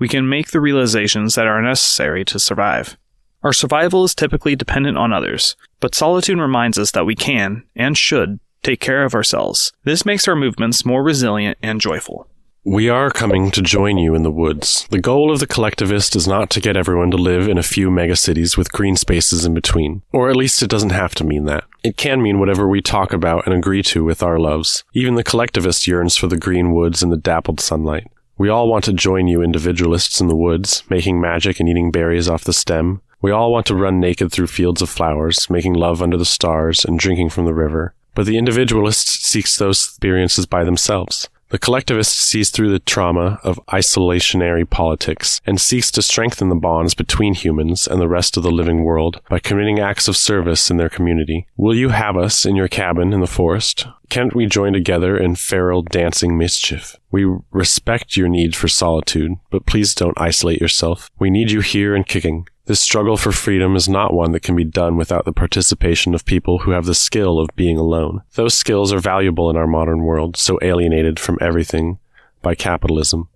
[0.00, 2.96] we can make the realizations that are necessary to survive.
[3.44, 7.96] Our survival is typically dependent on others, but solitude reminds us that we can, and
[7.96, 9.72] should, take care of ourselves.
[9.84, 12.28] This makes our movements more resilient and joyful.
[12.64, 14.86] We are coming to join you in the woods.
[14.90, 17.88] The goal of the collectivist is not to get everyone to live in a few
[17.88, 20.02] megacities with green spaces in between.
[20.12, 21.64] Or at least it doesn't have to mean that.
[21.82, 24.84] It can mean whatever we talk about and agree to with our loves.
[24.92, 28.08] Even the collectivist yearns for the green woods and the dappled sunlight.
[28.36, 32.28] We all want to join you individualists in the woods, making magic and eating berries
[32.28, 33.00] off the stem.
[33.22, 36.84] We all want to run naked through fields of flowers, making love under the stars
[36.84, 37.94] and drinking from the river.
[38.14, 41.28] But the individualist seeks those experiences by themselves.
[41.50, 46.94] The collectivist sees through the trauma of isolationary politics and seeks to strengthen the bonds
[46.94, 50.76] between humans and the rest of the living world by committing acts of service in
[50.76, 51.48] their community.
[51.56, 53.84] Will you have us in your cabin in the forest?
[54.10, 56.99] Can't we join together in feral dancing mischief?
[57.10, 61.10] We respect your need for solitude, but please don't isolate yourself.
[61.18, 62.46] We need you here and kicking.
[62.66, 66.24] This struggle for freedom is not one that can be done without the participation of
[66.24, 68.22] people who have the skill of being alone.
[68.34, 71.98] Those skills are valuable in our modern world, so alienated from everything
[72.42, 73.28] by capitalism.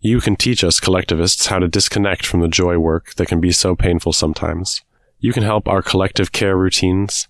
[0.00, 3.50] You can teach us collectivists how to disconnect from the joy work that can be
[3.50, 4.82] so painful sometimes.
[5.18, 7.28] You can help our collective care routines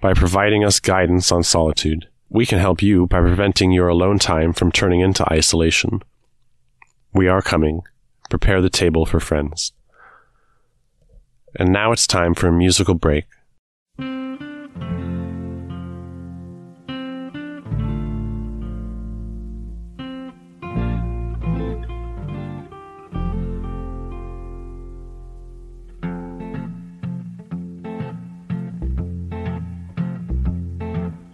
[0.00, 2.08] by providing us guidance on solitude.
[2.28, 6.02] We can help you by preventing your alone time from turning into isolation.
[7.12, 7.82] We are coming.
[8.28, 9.72] Prepare the table for friends.
[11.54, 13.24] And now it's time for a musical break.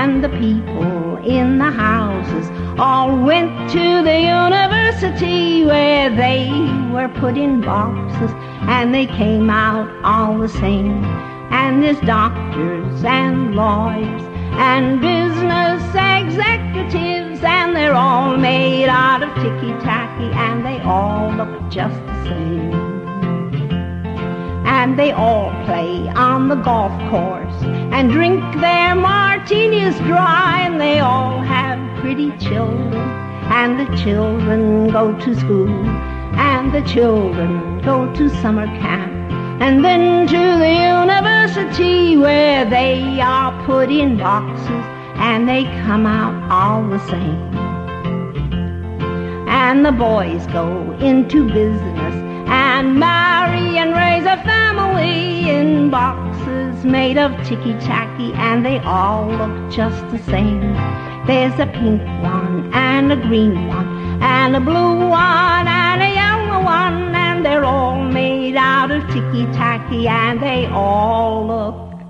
[0.00, 2.46] and the people in the houses
[2.78, 6.48] all went to the university where they
[6.90, 8.30] were put in boxes
[8.76, 11.04] and they came out all the same.
[11.52, 14.22] And there's doctors and lawyers
[14.68, 21.70] and business executives and they're all made out of ticky tacky and they all look
[21.70, 22.72] just the same
[24.64, 31.00] and they all play on the golf course and drink their martinis dry and they
[31.00, 32.94] all have pretty children.
[33.52, 35.68] And the children go to school
[36.38, 39.12] and the children go to summer camp
[39.60, 44.84] and then to the university where they are put in boxes
[45.16, 47.58] and they come out all the same.
[49.48, 52.14] And the boys go into business
[52.48, 56.29] and marry and raise a family in boxes
[56.84, 60.74] made of ticky tacky, and they all look just the same.
[61.26, 66.64] There's a pink one and a green one and a blue one and a yellow
[66.64, 72.00] one, and they're all made out of ticky tacky, and they all look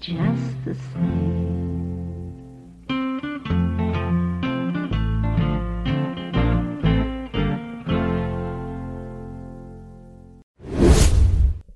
[0.00, 1.40] just the same.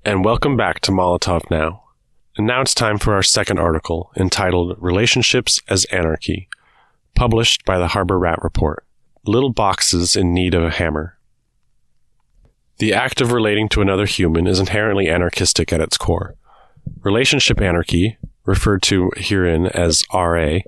[0.07, 1.84] And welcome back to Molotov Now.
[2.37, 6.49] And now it's time for our second article entitled Relationships as Anarchy,
[7.15, 8.85] published by the Harbor Rat Report.
[9.25, 11.17] Little boxes in need of a hammer.
[12.77, 16.35] The act of relating to another human is inherently anarchistic at its core.
[17.03, 20.59] Relationship anarchy, referred to herein as RA,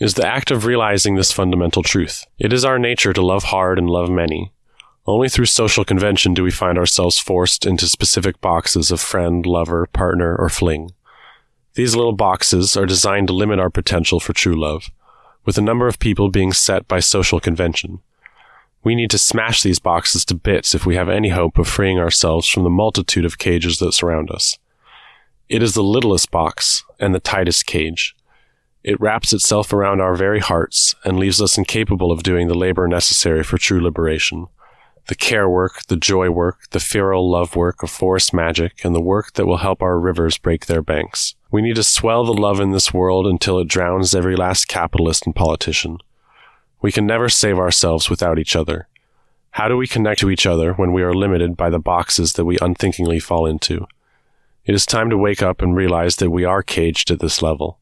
[0.00, 2.26] is the act of realizing this fundamental truth.
[2.38, 4.52] It is our nature to love hard and love many,
[5.08, 9.86] only through social convention do we find ourselves forced into specific boxes of friend, lover,
[9.86, 10.90] partner, or fling.
[11.76, 14.90] These little boxes are designed to limit our potential for true love,
[15.46, 18.00] with the number of people being set by social convention.
[18.84, 21.98] We need to smash these boxes to bits if we have any hope of freeing
[21.98, 24.58] ourselves from the multitude of cages that surround us.
[25.48, 28.14] It is the littlest box and the tightest cage.
[28.84, 32.86] It wraps itself around our very hearts and leaves us incapable of doing the labor
[32.86, 34.48] necessary for true liberation
[35.08, 39.00] the care work, the joy work, the feral love work of forest magic, and the
[39.00, 41.34] work that will help our rivers break their banks.
[41.50, 45.24] We need to swell the love in this world until it drowns every last capitalist
[45.24, 45.96] and politician.
[46.82, 48.86] We can never save ourselves without each other.
[49.52, 52.44] How do we connect to each other when we are limited by the boxes that
[52.44, 53.86] we unthinkingly fall into?
[54.66, 57.78] It is time to wake up and realize that we are caged at this level.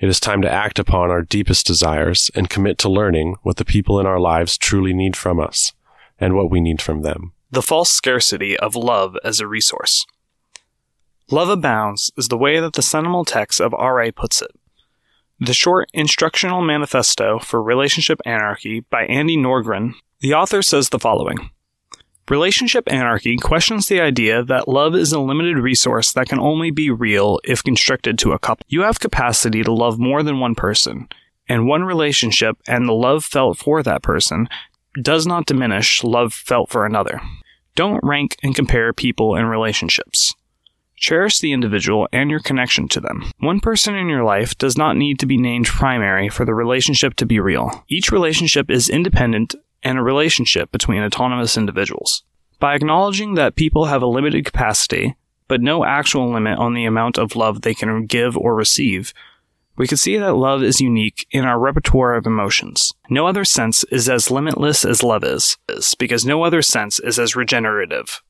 [0.00, 3.64] It is time to act upon our deepest desires and commit to learning what the
[3.64, 5.72] people in our lives truly need from us
[6.18, 7.32] and what we need from them.
[7.50, 10.06] The false scarcity of love as a resource.
[11.30, 14.12] Love abounds is the way that the seminal text of R.A.
[14.12, 14.50] puts it.
[15.40, 21.50] The short instructional manifesto for relationship anarchy by Andie Nordgren, the author says the following.
[22.30, 26.90] Relationship anarchy questions the idea that love is a limited resource that can only be
[26.90, 28.64] real if constricted to a couple.
[28.68, 31.08] You have capacity to love more than one person,
[31.48, 34.48] and one relationship and the love felt for that person
[35.00, 37.20] does not diminish love felt for another.
[37.74, 40.34] Don't rank and compare people and relationships.
[40.96, 43.30] Cherish the individual and your connection to them.
[43.38, 47.14] One person in your life does not need to be named primary for the relationship
[47.16, 47.84] to be real.
[47.88, 52.22] Each relationship is independent and a relationship between autonomous individuals.
[52.60, 55.16] By acknowledging that people have a limited capacity,
[55.48, 59.12] but no actual limit on the amount of love they can give or receive,
[59.76, 62.92] we can see that love is unique in our repertoire of emotions.
[63.10, 65.56] No other sense is as limitless as love is,
[65.98, 68.22] because no other sense is as regenerative.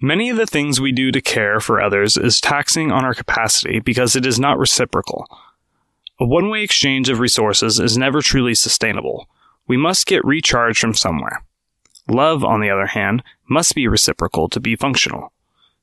[0.00, 3.80] Many of the things we do to care for others is taxing on our capacity
[3.80, 5.26] because it is not reciprocal.
[6.20, 9.28] A one way exchange of resources is never truly sustainable.
[9.66, 11.44] We must get recharged from somewhere.
[12.08, 15.32] Love, on the other hand, must be reciprocal to be functional.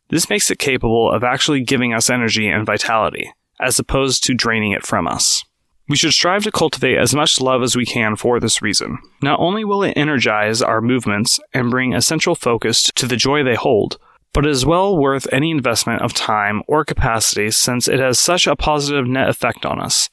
[0.10, 4.72] This makes it capable of actually giving us energy and vitality, as opposed to draining
[4.72, 5.44] it from us.
[5.88, 8.98] We should strive to cultivate as much love as we can for this reason.
[9.22, 13.56] Not only will it energize our movements and bring essential focus to the joy they
[13.56, 13.98] hold,
[14.34, 18.48] but it is well worth any investment of time or capacity since it has such
[18.48, 20.10] a positive net effect on us.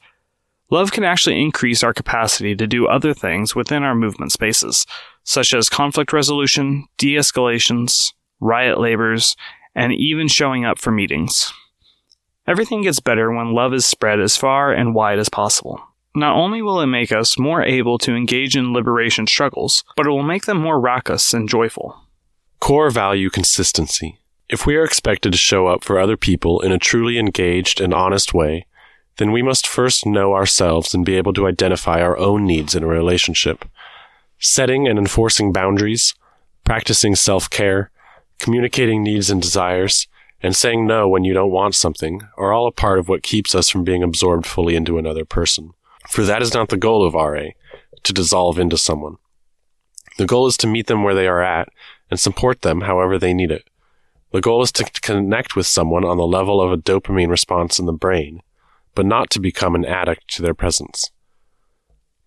[0.71, 4.85] Love can actually increase our capacity to do other things within our movement spaces,
[5.23, 9.35] such as conflict resolution, de escalations, riot labors,
[9.75, 11.51] and even showing up for meetings.
[12.49, 15.79] Everything gets better when love is spread as far and wide as possible.
[16.15, 20.09] Not only will it make us more able to engage in liberation struggles, but it
[20.09, 21.95] will make them more raucous and joyful.
[22.59, 24.17] Core value consistency.
[24.49, 27.93] If we are expected to show up for other people in a truly engaged and
[27.93, 28.65] honest way,
[29.17, 32.81] then we must first know ourselves and be able to identify our own needs in
[32.81, 33.63] a relationship.
[34.39, 36.15] Setting and enforcing boundaries,
[36.63, 37.91] practicing self care,
[38.39, 40.07] communicating needs and desires,
[40.41, 43.53] and saying no when you don't want something are all a part of what keeps
[43.53, 45.71] us from being absorbed fully into another person.
[46.09, 47.49] For that is not the goal of RA,
[48.03, 49.17] to dissolve into someone.
[50.17, 51.69] The goal is to meet them where they are at
[52.09, 53.69] and support them however they need it.
[54.31, 57.85] The goal is to connect with someone on the level of a dopamine response in
[57.85, 58.41] the brain,
[58.95, 61.09] but not to become an addict to their presence.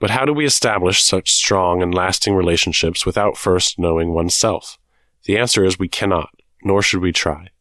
[0.00, 4.76] But how do we establish such strong and lasting relationships without first knowing oneself?
[5.24, 6.30] The answer is we cannot,
[6.64, 7.51] nor should we try.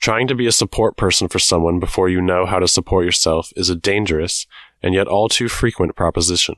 [0.00, 3.52] Trying to be a support person for someone before you know how to support yourself
[3.54, 4.46] is a dangerous
[4.82, 6.54] and yet all too frequent proposition.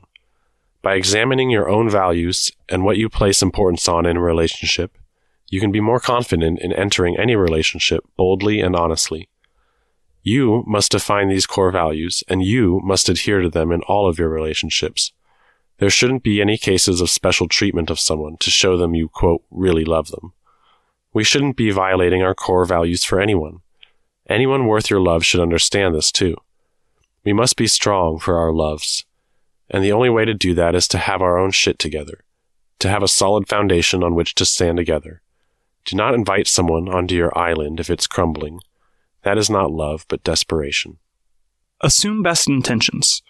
[0.81, 4.97] By examining your own values and what you place importance on in a relationship,
[5.49, 9.27] you can be more confident in entering any relationship boldly and honestly.
[10.21, 14.17] You must define these core values, and you must adhere to them in all of
[14.17, 15.11] your relationships.
[15.79, 19.43] There shouldn't be any cases of special treatment of someone to show them you, quote,
[19.51, 20.31] really love them.
[21.13, 23.59] We shouldn't be violating our core values for anyone.
[24.27, 26.35] Anyone worth your love should understand this too.
[27.23, 29.05] We must be strong for our loves.
[29.69, 32.23] And the only way to do that is to have our own shit together,
[32.79, 35.21] to have a solid foundation on which to stand together.
[35.85, 38.59] Do not invite someone onto your island if it's crumbling.
[39.23, 40.97] That is not love, but desperation.
[41.81, 43.21] Assume best intentions.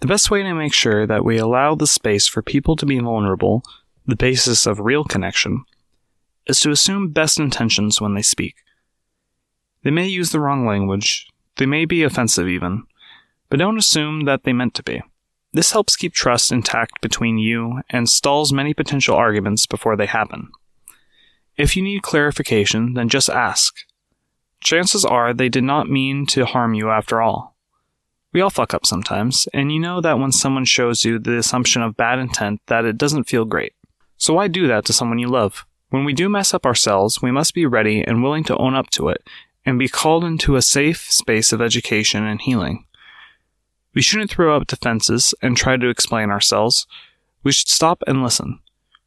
[0.00, 2.98] The best way to make sure that we allow the space for people to be
[2.98, 3.62] vulnerable,
[4.06, 5.64] the basis of real connection,
[6.46, 8.56] is to assume best intentions when they speak.
[9.82, 12.84] They may use the wrong language, they may be offensive even,
[13.48, 15.02] but don't assume that they meant to be.
[15.52, 20.50] This helps keep trust intact between you and stalls many potential arguments before they happen.
[21.56, 23.74] If you need clarification, then just ask.
[24.62, 27.56] Chances are they did not mean to harm you after all.
[28.32, 31.82] We all fuck up sometimes, and you know that when someone shows you the assumption
[31.82, 33.72] of bad intent that it doesn't feel great.
[34.16, 35.66] So why do that to someone you love?
[35.90, 38.90] When we do mess up ourselves, we must be ready and willing to own up
[38.90, 39.22] to it
[39.66, 42.86] and be called into a safe space of education and healing.
[43.92, 46.86] We shouldn't throw up defenses and try to explain ourselves.
[47.42, 48.60] We should stop and listen.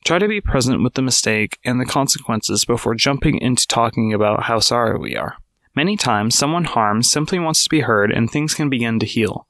[0.04, 4.44] Try to be present with the mistake and the consequences before jumping into talking about
[4.44, 5.38] how sorry we are.
[5.76, 9.48] Many times, someone harmed simply wants to be heard and things can begin to heal.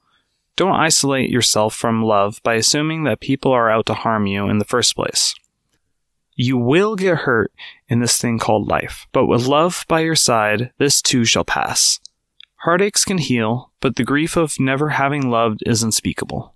[0.55, 4.59] Don't isolate yourself from love by assuming that people are out to harm you in
[4.59, 5.33] the first place.
[6.35, 7.51] You will get hurt
[7.87, 11.99] in this thing called life, but with love by your side, this too shall pass.
[12.57, 16.55] Heartaches can heal, but the grief of never having loved is unspeakable.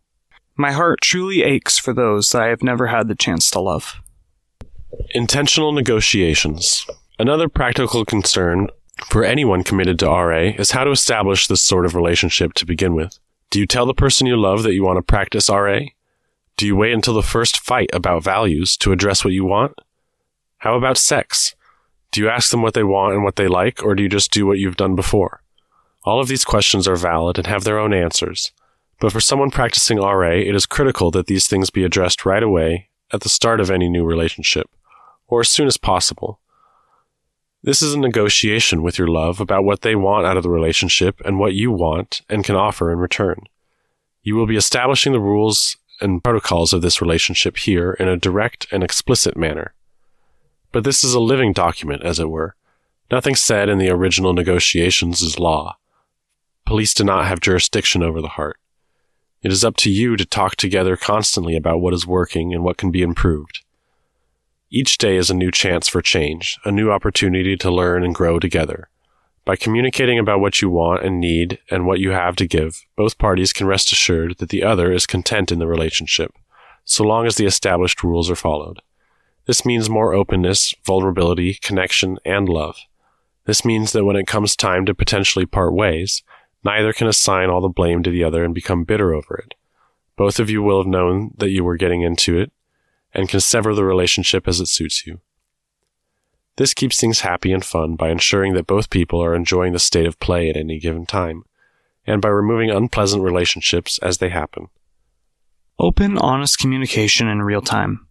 [0.55, 4.01] My heart truly aches for those that I have never had the chance to love.
[5.11, 6.87] Intentional negotiations.
[7.19, 8.69] Another practical concern
[9.05, 12.95] for anyone committed to RA is how to establish this sort of relationship to begin
[12.95, 13.19] with.
[13.51, 15.79] Do you tell the person you love that you want to practice RA?
[16.57, 19.75] Do you wait until the first fight about values to address what you want?
[20.57, 21.53] How about sex?
[22.11, 24.31] Do you ask them what they want and what they like, or do you just
[24.31, 25.43] do what you've done before?
[26.03, 28.51] All of these questions are valid and have their own answers.
[28.99, 32.89] But for someone practicing RA, it is critical that these things be addressed right away
[33.13, 34.67] at the start of any new relationship,
[35.27, 36.39] or as soon as possible.
[37.61, 41.21] This is a negotiation with your love about what they want out of the relationship
[41.23, 43.43] and what you want and can offer in return.
[44.23, 48.67] You will be establishing the rules and protocols of this relationship here in a direct
[48.71, 49.73] and explicit manner.
[50.71, 52.55] But this is a living document, as it were.
[53.09, 55.77] Nothing said in the original negotiations is law.
[56.65, 58.59] Police do not have jurisdiction over the heart.
[59.41, 62.77] It is up to you to talk together constantly about what is working and what
[62.77, 63.63] can be improved.
[64.69, 68.39] Each day is a new chance for change, a new opportunity to learn and grow
[68.39, 68.89] together.
[69.47, 73.17] By communicating about what you want and need and what you have to give, both
[73.17, 76.33] parties can rest assured that the other is content in the relationship,
[76.83, 78.81] so long as the established rules are followed.
[79.45, 82.77] This means more openness, vulnerability, connection, and love.
[83.45, 86.23] This means that when it comes time to potentially part ways,
[86.65, 89.53] neither can assign all the blame to the other and become bitter over it.
[90.17, 92.51] Both of you will have known that you were getting into it
[93.13, 95.21] and can sever the relationship as it suits you.
[96.57, 100.07] This keeps things happy and fun by ensuring that both people are enjoying the state
[100.07, 101.43] of play at any given time,
[102.05, 104.67] and by removing unpleasant relationships as they happen.
[105.79, 108.07] Open, honest communication in real time.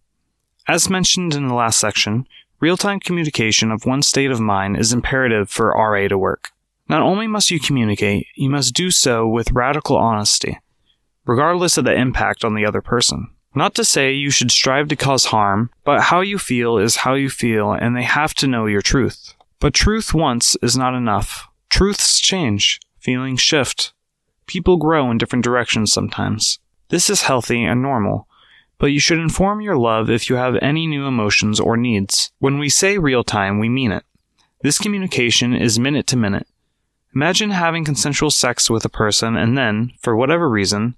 [0.65, 2.25] As mentioned in the last section,
[2.61, 6.51] real time communication of one state of mind is imperative for RA to work.
[6.87, 10.57] Not only must you communicate, you must do so with radical honesty,
[11.25, 13.29] regardless of the impact on the other person.
[13.57, 17.15] Not to say you should strive to cause harm, but how you feel is how
[17.15, 19.33] you feel, and they have to know your truth.
[19.59, 21.47] But truth once is not enough.
[21.67, 23.93] Truths change, feelings shift.
[24.45, 26.59] People grow in different directions sometimes.
[26.89, 28.27] This is healthy and normal,
[28.77, 32.31] but you should inform your love if you have any new emotions or needs.
[32.37, 34.03] When we say real time, we mean it.
[34.61, 36.45] This communication is minute to minute.
[37.15, 40.95] Imagine having consensual sex with a person and then, for whatever reason,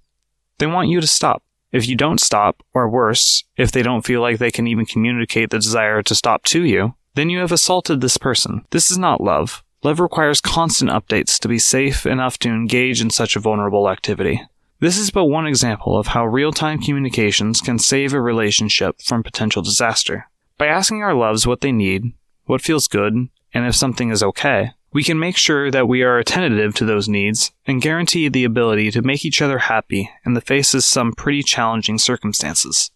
[0.58, 1.42] they want you to stop.
[1.72, 5.52] If you don't stop, or worse, if they don't feel like they can even communicate
[5.52, 8.66] the desire to stop to you, then you have assaulted this person.
[8.72, 9.64] This is not love.
[9.84, 14.42] Love requires constant updates to be safe enough to engage in such a vulnerable activity.
[14.80, 19.24] This is but one example of how real time communications can save a relationship from
[19.24, 20.30] potential disaster.
[20.58, 22.14] By asking our loves what they need,
[22.46, 23.14] what feels good,
[23.54, 27.08] and if something is okay, we can make sure that we are attentive to those
[27.08, 31.14] needs and guarantee the ability to make each other happy in the face of some
[31.14, 32.92] pretty challenging circumstances.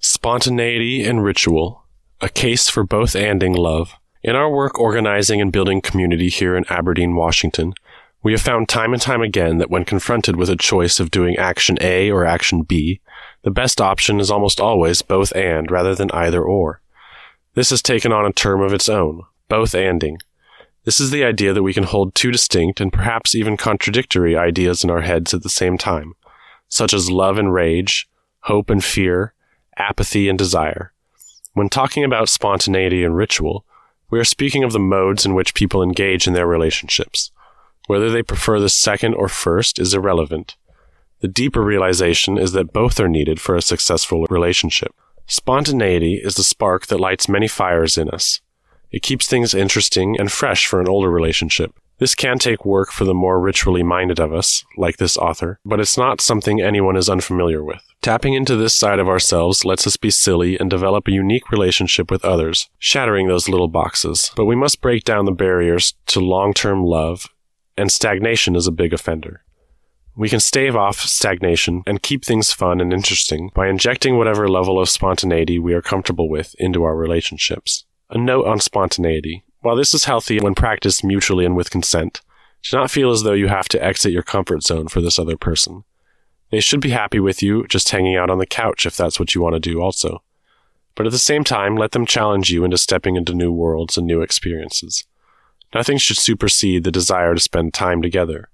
[0.00, 1.84] Spontaneity and ritual,
[2.20, 3.94] a case for both anding love.
[4.22, 7.74] In our work organizing and building community here in Aberdeen, Washington,
[8.22, 11.36] we have found time and time again that when confronted with a choice of doing
[11.36, 13.00] action A or action B,
[13.42, 16.80] the best option is almost always both and rather than either or.
[17.54, 20.16] This has taken on a term of its own, both anding.
[20.84, 24.84] This is the idea that we can hold two distinct and perhaps even contradictory ideas
[24.84, 26.14] in our heads at the same time,
[26.68, 28.06] such as love and rage,
[28.40, 29.32] hope and fear,
[29.78, 30.92] apathy and desire.
[31.54, 33.64] When talking about spontaneity and ritual,
[34.10, 37.30] we are speaking of the modes in which people engage in their relationships.
[37.86, 40.56] Whether they prefer the second or first is irrelevant.
[41.20, 44.94] The deeper realization is that both are needed for a successful relationship.
[45.26, 48.42] Spontaneity is the spark that lights many fires in us.
[48.94, 51.72] It keeps things interesting and fresh for an older relationship.
[51.98, 55.80] This can take work for the more ritually minded of us, like this author, but
[55.80, 57.82] it's not something anyone is unfamiliar with.
[58.02, 62.08] Tapping into this side of ourselves lets us be silly and develop a unique relationship
[62.08, 64.30] with others, shattering those little boxes.
[64.36, 67.26] But we must break down the barriers to long term love,
[67.76, 69.42] and stagnation is a big offender.
[70.14, 74.78] We can stave off stagnation and keep things fun and interesting by injecting whatever level
[74.78, 77.84] of spontaneity we are comfortable with into our relationships.
[78.10, 79.44] A note on spontaneity.
[79.60, 82.20] While this is healthy when practiced mutually and with consent,
[82.62, 85.38] do not feel as though you have to exit your comfort zone for this other
[85.38, 85.84] person.
[86.50, 89.34] They should be happy with you just hanging out on the couch if that's what
[89.34, 90.22] you want to do also.
[90.94, 94.06] But at the same time, let them challenge you into stepping into new worlds and
[94.06, 95.04] new experiences.
[95.74, 98.50] Nothing should supersede the desire to spend time together.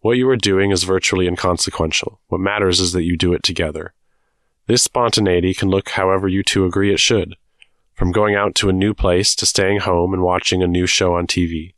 [0.00, 2.20] What you are doing is virtually inconsequential.
[2.28, 3.92] What matters is that you do it together.
[4.66, 7.36] This spontaneity can look however you two agree it should
[7.94, 11.14] from going out to a new place to staying home and watching a new show
[11.14, 11.74] on TV.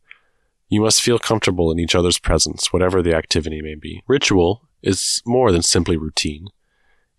[0.69, 4.03] You must feel comfortable in each other's presence, whatever the activity may be.
[4.09, 6.49] Ritual is more than simply routine.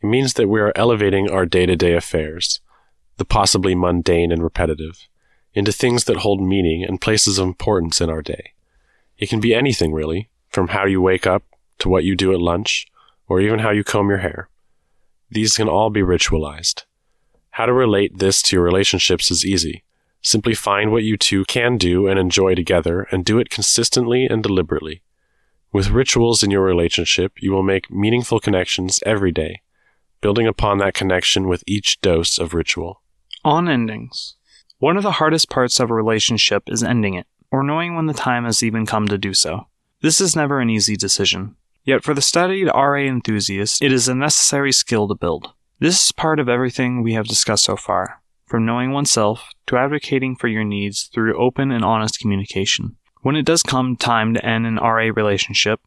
[0.01, 2.59] It means that we are elevating our day to day affairs,
[3.17, 5.07] the possibly mundane and repetitive,
[5.53, 8.53] into things that hold meaning and places of importance in our day.
[9.17, 11.43] It can be anything, really, from how you wake up
[11.79, 12.87] to what you do at lunch,
[13.27, 14.49] or even how you comb your hair.
[15.29, 16.83] These can all be ritualized.
[17.57, 19.83] How to relate this to your relationships is easy.
[20.21, 24.43] Simply find what you two can do and enjoy together and do it consistently and
[24.43, 25.01] deliberately.
[25.71, 29.61] With rituals in your relationship, you will make meaningful connections every day,
[30.21, 33.01] building upon that connection with each dose of ritual.
[33.43, 34.35] On endings.
[34.77, 38.13] One of the hardest parts of a relationship is ending it, or knowing when the
[38.13, 39.65] time has even come to do so.
[40.03, 41.55] This is never an easy decision.
[41.83, 45.53] Yet for the studied RA enthusiast, it is a necessary skill to build.
[45.79, 48.21] This is part of everything we have discussed so far.
[48.47, 52.95] from knowing oneself to advocating for your needs through open and honest communication.
[53.21, 55.81] When it does come time to end an RA relationship,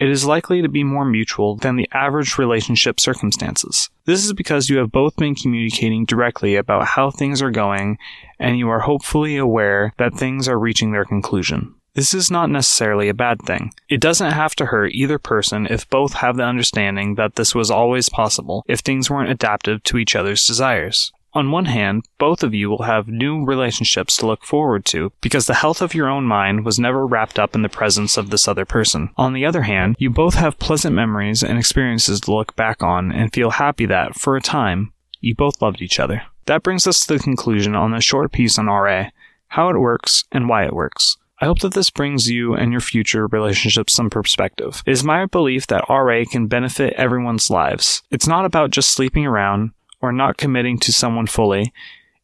[0.00, 3.88] it is likely to be more mutual than the average relationship circumstances.
[4.04, 7.98] This is because you have both been communicating directly about how things are going
[8.40, 11.76] and you are hopefully aware that things are reaching their conclusion.
[11.94, 13.74] This is not necessarily a bad thing.
[13.90, 17.70] It doesn't have to hurt either person if both have the understanding that this was
[17.70, 21.12] always possible if things weren't adaptive to each other's desires.
[21.34, 25.46] On one hand, both of you will have new relationships to look forward to because
[25.46, 28.48] the health of your own mind was never wrapped up in the presence of this
[28.48, 29.10] other person.
[29.16, 33.12] On the other hand, you both have pleasant memories and experiences to look back on
[33.12, 36.22] and feel happy that, for a time, you both loved each other.
[36.46, 39.10] That brings us to the conclusion on this short piece on RA,
[39.48, 41.16] how it works and why it works.
[41.42, 44.80] I hope that this brings you and your future relationships some perspective.
[44.86, 48.04] It is my belief that RA can benefit everyone's lives.
[48.12, 51.72] It's not about just sleeping around or not committing to someone fully.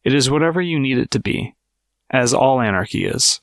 [0.05, 1.53] It is whatever you need it to be,
[2.09, 3.41] as all anarchy is.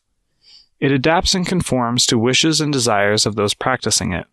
[0.80, 4.24] It adapts and conforms to wishes and desires of those practicing it.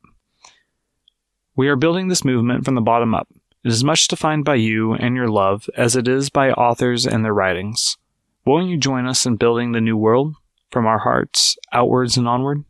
[1.58, 3.28] We are building this movement from the bottom up.
[3.66, 7.26] It is much defined by you and your love as it is by authors and
[7.26, 7.98] their writings.
[8.46, 10.36] Won't you join us in building the new world
[10.74, 12.66] from our hearts outwards and onward?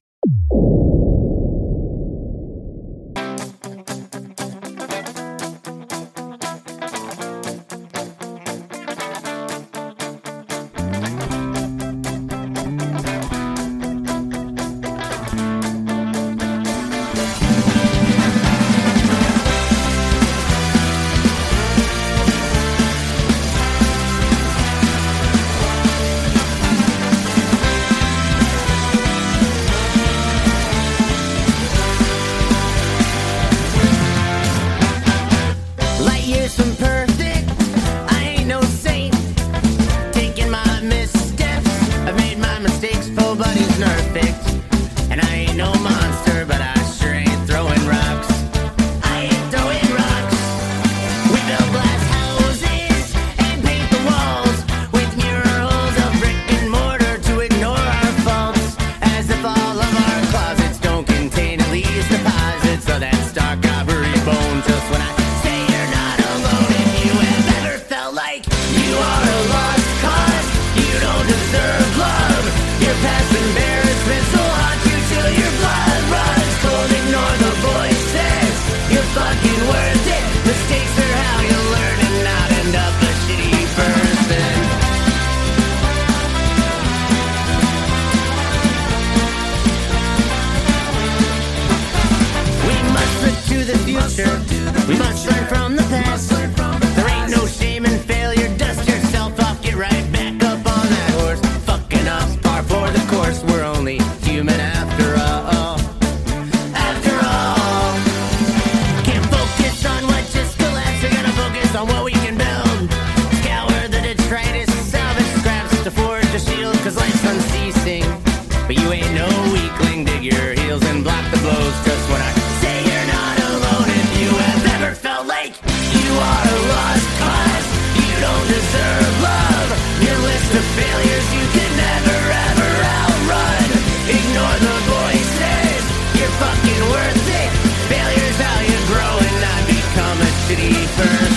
[141.04, 141.32] Shitty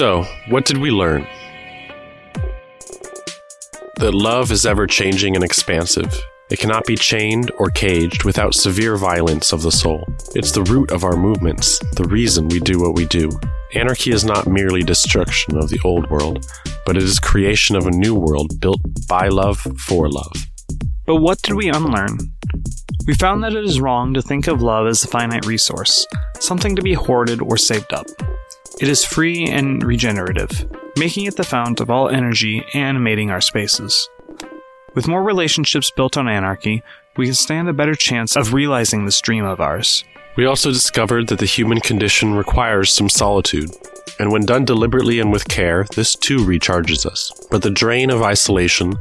[0.00, 1.26] So, what did we learn?
[3.96, 6.18] That love is ever changing and expansive.
[6.50, 10.08] It cannot be chained or caged without severe violence of the soul.
[10.34, 13.28] It's the root of our movements, the reason we do what we do.
[13.74, 16.46] Anarchy is not merely destruction of the old world,
[16.86, 20.32] but it is creation of a new world built by love for love.
[21.04, 22.16] But what did we unlearn?
[23.06, 26.06] We found that it is wrong to think of love as a finite resource,
[26.38, 28.06] something to be hoarded or saved up.
[28.80, 30.66] It is free and regenerative,
[30.96, 34.08] making it the fount of all energy animating our spaces.
[34.94, 36.82] With more relationships built on anarchy,
[37.18, 40.02] we can stand a better chance of realizing this dream of ours.
[40.34, 43.70] We also discovered that the human condition requires some solitude,
[44.20, 47.32] and when done deliberately and with care, this too recharges us.
[47.50, 48.92] But the drain of isolation,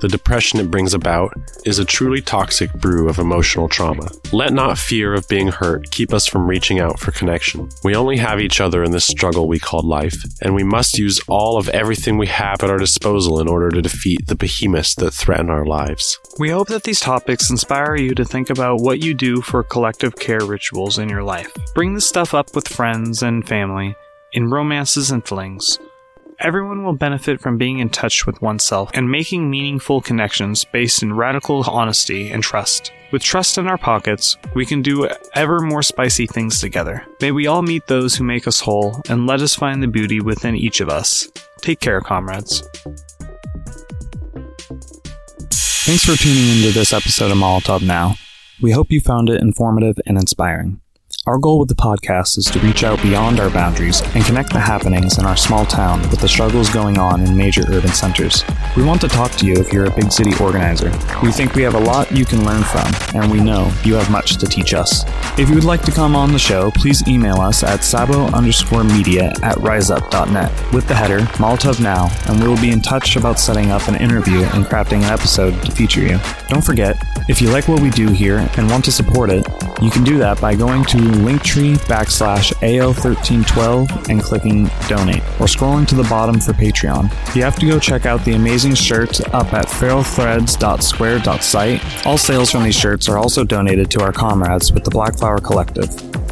[0.00, 1.32] the depression it brings about,
[1.64, 4.10] is a truly toxic brew of emotional trauma.
[4.30, 7.70] Let not fear of being hurt keep us from reaching out for connection.
[7.82, 11.18] We only have each other in this struggle we call life, and we must use
[11.28, 15.12] all of everything we have at our disposal in order to defeat the behemoths that
[15.12, 16.18] threaten our lives.
[16.38, 20.16] We hope that these topics inspire you to think about what you do for collective
[20.16, 21.50] care rituals in your life.
[21.74, 23.96] Bring this stuff up with friends and family,
[24.38, 25.80] in romances and flings.
[26.38, 31.12] Everyone will benefit from being in touch with oneself and making meaningful connections based in
[31.12, 32.92] radical honesty and trust.
[33.10, 37.04] With trust in our pockets, we can do ever more spicy things together.
[37.20, 40.20] May we all meet those who make us whole and let us find the beauty
[40.20, 41.28] within each of us.
[41.60, 42.62] Take care, comrades.
[45.82, 48.14] Thanks for tuning into this episode of Molotov Now.
[48.62, 50.80] We hope you found it informative and inspiring.
[51.28, 54.60] Our goal with the podcast is to reach out beyond our boundaries and connect the
[54.60, 58.42] happenings in our small town with the struggles going on in major urban centers.
[58.78, 60.90] We want to talk to you if you're a big city organizer.
[61.22, 64.10] We think we have a lot you can learn from, and we know you have
[64.10, 65.04] much to teach us.
[65.38, 68.84] If you would like to come on the show, please email us at sabo underscore
[68.84, 73.38] media at riseup.net with the header Molotov Now, and we will be in touch about
[73.38, 76.18] setting up an interview and crafting an episode to feature you.
[76.48, 76.96] Don't forget,
[77.28, 79.46] if you like what we do here and want to support it,
[79.80, 85.86] you can do that by going to linktree backslash AO1312 and clicking donate, or scrolling
[85.88, 87.10] to the bottom for Patreon.
[87.34, 92.06] You have to go check out the amazing shirts up at feralthreads.square.site.
[92.06, 95.40] All sales from these shirts are also donated to our comrades with the Black Flower
[95.40, 95.88] Collective.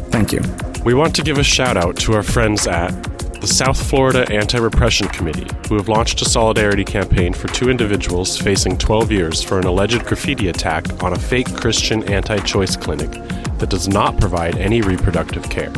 [0.09, 0.41] Thank you.
[0.83, 2.91] We want to give a shout out to our friends at
[3.39, 8.37] the South Florida Anti Repression Committee, who have launched a solidarity campaign for two individuals
[8.37, 13.11] facing 12 years for an alleged graffiti attack on a fake Christian anti choice clinic
[13.59, 15.71] that does not provide any reproductive care.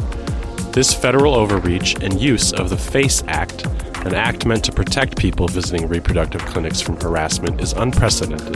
[0.71, 3.65] This federal overreach and use of the FACE Act,
[4.05, 8.53] an act meant to protect people visiting reproductive clinics from harassment, is unprecedented.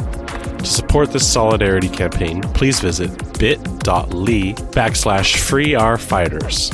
[0.60, 6.72] To support this solidarity campaign, please visit bit.ly backslash free our fighters.